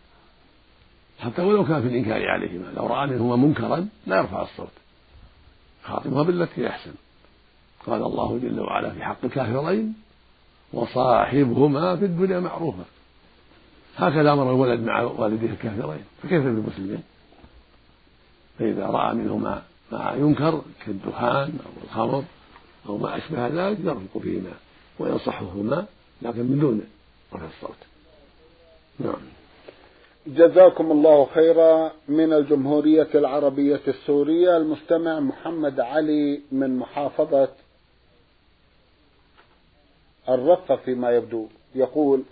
حتى 1.19 1.43
ولو 1.43 1.65
كان 1.65 1.83
في 1.83 1.89
الإنكار 1.89 2.29
عليهما 2.29 2.73
لو 2.77 2.87
رأى 2.87 3.07
منهما 3.07 3.37
منكرا 3.37 3.89
لا 4.07 4.17
يرفع 4.17 4.43
الصوت. 4.43 4.73
خاطبها 5.85 6.23
بالتي 6.23 6.69
أحسن. 6.69 6.93
قال 7.87 8.03
الله 8.03 8.39
جل 8.39 8.61
وعلا 8.61 8.91
في 8.91 9.05
حق 9.05 9.25
الكافرين 9.25 9.95
وصاحبهما 10.73 11.97
في 11.97 12.05
الدنيا 12.05 12.41
معروفا 12.41 12.85
هكذا 13.97 14.33
أمر 14.33 14.51
الولد 14.51 14.81
مع 14.81 15.03
والديه 15.03 15.51
الكافرين. 15.51 16.05
فكيف 16.23 16.43
بالمسلمين؟ 16.43 17.03
فإذا 18.59 18.87
رأى 18.87 19.15
منهما 19.15 19.63
ما 19.93 20.15
ينكر 20.19 20.63
كالدخان 20.87 21.59
أو 21.67 21.85
الخمر 21.85 22.25
أو 22.89 22.99
ما 22.99 23.17
أشبه 23.17 23.47
ذلك 23.47 23.79
يرفق 23.81 24.19
فيهما 24.23 24.53
وينصحهما 24.99 25.87
لكن 26.23 26.41
من 26.41 26.59
دون 26.59 26.83
رفع 27.35 27.47
الصوت. 27.47 27.77
نعم. 28.99 29.23
جزاكم 30.27 30.93
الله 30.93 31.27
خيرا 31.35 31.93
من 32.09 32.33
الجمهورية 32.33 33.09
العربية 33.15 33.81
السورية. 33.89 34.57
المستمع 34.57 35.21
محمد 35.21 35.81
علي 35.81 36.41
من 36.53 36.77
محافظة 36.77 37.49
الرقة 40.29 40.77
فيما 40.77 41.11
يبدو 41.11 41.47
يقول 41.75 42.23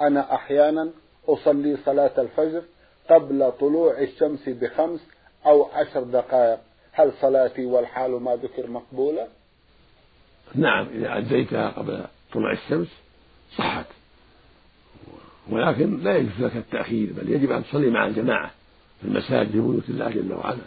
أنا 0.00 0.34
أحيانا 0.34 0.90
أصلي 1.28 1.76
صلاة 1.84 2.20
الفجر 2.20 2.62
قبل 3.10 3.52
طلوع 3.60 4.00
الشمس 4.00 4.48
بخمس 4.48 5.00
أو 5.46 5.64
عشر 5.64 6.02
دقائق. 6.02 6.58
هل 6.92 7.12
صلاتي 7.20 7.66
والحال 7.66 8.10
ما 8.10 8.36
ذكر 8.36 8.70
مقبولة؟ 8.70 9.28
نعم 10.54 10.88
إذا 10.88 11.18
أديتها 11.18 11.68
قبل 11.68 12.04
طلوع 12.32 12.52
الشمس 12.52 12.88
صحت 13.58 13.86
ولكن 15.50 16.00
لا 16.02 16.16
يجوز 16.16 16.40
لك 16.40 16.56
التأخير 16.56 17.12
بل 17.16 17.32
يجب 17.32 17.52
أن 17.52 17.64
تصلي 17.64 17.90
مع 17.90 18.06
الجماعة 18.06 18.50
في 19.00 19.06
المساجد 19.06 19.50
في 19.50 19.60
بيوت 19.60 19.88
الله 19.88 20.10
جل 20.10 20.32
وعلا. 20.32 20.58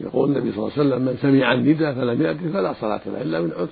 يقول 0.00 0.30
النبي 0.30 0.52
صلى 0.52 0.58
الله 0.58 0.72
عليه 0.78 0.88
وسلم 0.88 1.02
من 1.02 1.18
سمع 1.22 1.52
النداء 1.52 1.94
فلم 1.94 2.22
يأتي 2.22 2.52
فلا 2.52 2.74
صلاة 2.80 3.00
له 3.06 3.22
إلا 3.22 3.40
من 3.40 3.52
عذر. 3.52 3.68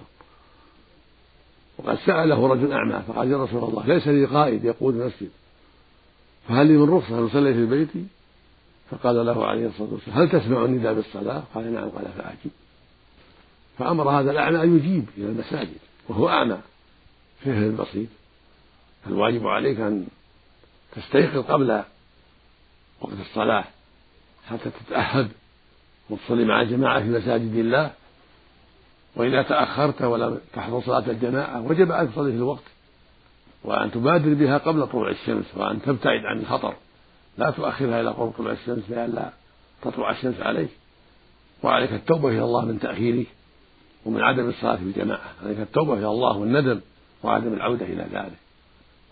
وقد 1.78 1.98
سأله 2.06 2.46
رجل 2.46 2.72
أعمى 2.72 3.02
فقال 3.08 3.30
يا 3.30 3.44
رسول 3.44 3.64
الله 3.64 3.86
ليس 3.86 4.08
لي 4.08 4.24
قائد 4.24 4.64
يقود 4.64 4.94
المسجد 4.94 5.30
فهل 6.48 6.66
لي 6.66 6.72
من 6.72 6.90
رخصة 6.90 7.18
أن 7.18 7.24
أصلي 7.24 7.54
في 7.54 7.66
بيتي؟ 7.66 8.04
فقال 8.90 9.26
له 9.26 9.46
عليه 9.46 9.66
الصلاة 9.66 9.88
والسلام 9.92 10.18
هل 10.18 10.28
تسمع 10.28 10.64
النداء 10.64 10.94
بالصلاة؟ 10.94 11.42
قال 11.54 11.72
نعم. 11.72 11.88
قال 11.88 12.04
فأجب 12.18 12.50
فأمر 13.78 14.10
هذا 14.10 14.30
الأعمى 14.30 14.62
أن 14.62 14.76
يجيب 14.76 15.04
إلى 15.16 15.26
المساجد 15.26 15.78
وهو 16.08 16.28
أعمى. 16.28 16.58
فيه 17.40 17.58
البسيط. 17.58 18.08
فالواجب 19.04 19.46
عليك 19.46 19.80
أن 19.80 20.06
تستيقظ 20.92 21.38
قبل 21.38 21.82
وقت 23.00 23.20
الصلاة 23.20 23.64
حتى 24.46 24.70
تتأهب 24.70 25.28
وتصلي 26.10 26.44
مع 26.44 26.62
الجماعة 26.62 27.00
في 27.00 27.08
مساجد 27.08 27.54
الله. 27.54 27.92
وإذا 29.16 29.42
تأخرت 29.42 30.02
ولم 30.02 30.40
تحضر 30.52 30.82
صلاة 30.82 31.10
الجماعة 31.10 31.60
وجب 31.60 31.92
أن 31.92 32.12
تصلي 32.12 32.30
في 32.30 32.36
الوقت 32.36 32.64
وأن 33.64 33.90
تبادر 33.90 34.34
بها 34.34 34.58
قبل 34.58 34.86
طلوع 34.86 35.10
الشمس 35.10 35.44
وأن 35.56 35.82
تبتعد 35.82 36.24
عن 36.24 36.38
الخطر. 36.38 36.74
لا 37.38 37.50
تؤخرها 37.50 38.00
إلى 38.00 38.10
قرب 38.10 38.32
طلوع 38.38 38.52
الشمس 38.52 38.90
لئلا 38.90 39.32
تطلع 39.82 40.10
الشمس 40.10 40.40
عليك. 40.40 40.70
وعليك 41.62 41.92
التوبة 41.92 42.28
إلى 42.28 42.44
الله 42.44 42.64
من 42.64 42.80
تأخيرك 42.80 43.26
ومن 44.04 44.20
عدم 44.20 44.48
الصلاة 44.48 44.76
في 44.76 44.82
الجماعة. 44.82 45.32
عليك 45.42 45.58
التوبة 45.58 45.94
إلى 45.94 46.08
الله 46.08 46.36
والندم 46.36 46.80
وعدم 47.22 47.52
العودة 47.52 47.86
إلى 47.86 48.06
ذلك. 48.12 48.38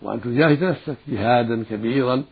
وأن 0.01 0.21
تجاهد 0.21 0.63
نفسك 0.63 0.97
جهادا 1.07 1.63
كبيرا 1.63 2.23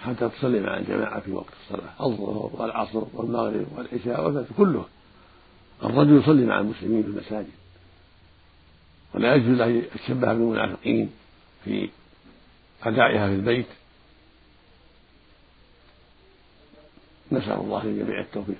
حتى 0.00 0.28
تصلي 0.28 0.60
مع 0.60 0.76
الجماعة 0.76 1.20
في 1.20 1.32
وقت 1.32 1.52
الصلاة. 1.62 2.06
الظهر 2.06 2.50
والعصر 2.52 3.02
والمغرب 3.14 3.66
والعشاء 3.76 4.24
والفجر 4.24 4.56
كله. 4.56 4.84
الرجل 5.84 6.16
يصلي 6.22 6.46
مع 6.46 6.60
المسلمين 6.60 7.02
في 7.02 7.08
المساجد. 7.08 7.50
ولا 9.14 9.34
يجوز 9.34 9.58
له 9.58 9.66
يتشبه 9.66 10.32
بالمنافقين 10.32 11.10
في 11.64 11.90
أدائها 12.82 13.28
في 13.28 13.34
البيت. 13.34 13.66
نسأل 17.32 17.52
الله 17.52 17.84
للجميع 17.84 18.20
التوفيق. 18.20 18.56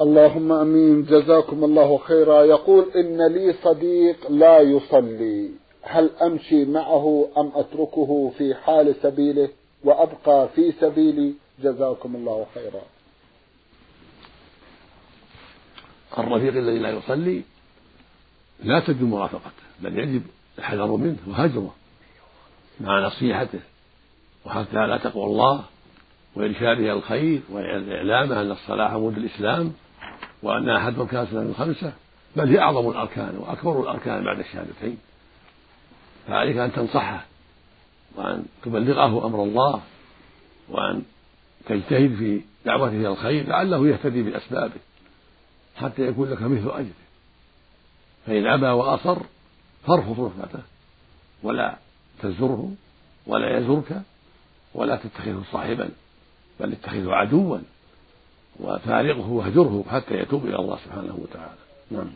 اللهم 0.00 0.52
امين 0.52 1.04
جزاكم 1.04 1.64
الله 1.64 1.98
خيرا. 1.98 2.42
يقول 2.42 2.90
إن 2.96 3.26
لي 3.32 3.54
صديق 3.62 4.30
لا 4.30 4.58
يصلي. 4.60 5.50
هل 5.82 6.10
أمشي 6.22 6.64
معه 6.64 7.28
أم 7.38 7.52
أتركه 7.54 8.32
في 8.38 8.54
حال 8.54 8.94
سبيله 9.02 9.48
وأبقى 9.84 10.48
في 10.54 10.72
سبيلي؟ 10.80 11.34
جزاكم 11.62 12.16
الله 12.16 12.46
خيرا. 12.54 12.82
الرفيق 16.18 16.56
الذي 16.56 16.78
لا 16.78 16.90
يصلي 16.90 17.42
لا 18.64 18.80
تجب 18.80 19.02
مرافقته 19.02 19.62
بل 19.80 19.98
يجب 19.98 20.22
الحذر 20.58 20.86
منه 20.86 21.18
وهجره 21.28 21.74
مع 22.80 23.06
نصيحته. 23.06 23.60
وحتى 24.46 24.86
لا 24.86 24.96
تقوى 24.96 25.24
الله 25.24 25.64
وإرشاده 26.36 26.92
الخير 26.92 27.40
وإعلامه 27.50 28.40
أن 28.40 28.50
الصلاة 28.50 28.88
عمود 28.88 29.16
الإسلام 29.16 29.72
وأن 30.42 30.68
أحد 30.68 30.98
أركان 30.98 31.26
الخمسة 31.32 31.92
بل 32.36 32.48
هي 32.48 32.58
أعظم 32.58 32.90
الأركان 32.90 33.36
وأكبر 33.38 33.80
الأركان 33.82 34.24
بعد 34.24 34.38
الشهادتين. 34.38 34.98
فعليك 36.28 36.56
أن 36.56 36.72
تنصحه 36.72 37.24
وأن 38.16 38.44
تبلغه 38.62 39.26
أمر 39.26 39.42
الله 39.42 39.80
وأن 40.68 41.02
تجتهد 41.66 42.14
في 42.14 42.40
دعوته 42.64 42.92
إلى 42.92 43.08
الخير 43.08 43.48
لعله 43.48 43.88
يهتدي 43.88 44.22
بأسبابه 44.22 44.80
حتى 45.76 46.02
يكون 46.02 46.30
لك 46.30 46.42
مثل 46.42 46.70
أجره. 46.70 47.08
فإن 48.26 48.46
أبى 48.46 48.66
وأصر 48.66 49.18
فارفض 49.86 50.20
رفقته 50.20 50.62
ولا 51.42 51.76
تزره 52.22 52.72
ولا 53.26 53.58
يزرك 53.58 54.02
ولا 54.74 54.96
تتخذه 54.96 55.42
صاحبا 55.52 55.90
بل 56.60 56.72
اتخذه 56.72 57.12
عدوا. 57.12 57.58
وفارقه 58.60 59.32
واهجره 59.32 59.84
حتى 59.88 60.14
يتوب 60.14 60.44
إلى 60.46 60.56
الله 60.56 60.76
سبحانه 60.84 61.18
وتعالى. 61.22 61.58
نعم. 61.90 62.10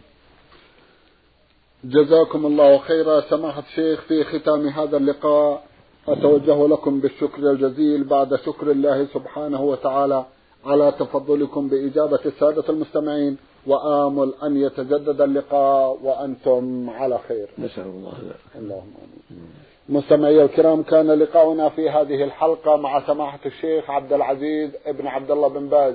جزاكم 1.85 2.47
الله 2.47 2.79
خيرا. 2.79 3.21
سماحة 3.21 3.63
الشيخ 3.69 4.01
في 4.01 4.25
ختام 4.25 4.69
هذا 4.69 4.97
اللقاء 4.97 5.65
أتوجه 6.09 6.67
لكم 6.67 7.01
بالشكر 7.01 7.51
الجزيل 7.51 8.05
بعد 8.05 8.35
شكر 8.35 8.71
الله 8.71 9.07
سبحانه 9.15 9.63
وتعالى 9.63 10.25
على 10.65 10.93
تفضلكم 10.99 11.69
بإجابة 11.69 12.21
السادة 12.27 12.65
المستمعين. 12.69 13.37
وآمل 13.67 14.33
أن 14.43 14.57
يتجدد 14.57 15.21
اللقاء 15.21 15.99
وأنتم 16.03 16.91
على 16.91 17.19
خير. 17.29 17.49
نسأل 17.59 17.87
الله 17.87 18.13
اللهم 18.57 18.93
آمين. 19.31 19.51
مستمعي 19.89 20.45
الكرام 20.45 20.83
كان 20.83 21.11
لقاؤنا 21.11 21.69
في 21.69 21.91
هذه 21.91 22.25
الحلقة 22.25 22.77
مع 22.77 23.07
سماحة 23.07 23.39
الشيخ 23.47 23.91
عبد 23.91 24.13
العزيز 24.13 24.71
ابن 24.87 25.07
عبد 25.07 25.31
الله 25.31 25.49
بن 25.49 25.69
باز. 25.69 25.95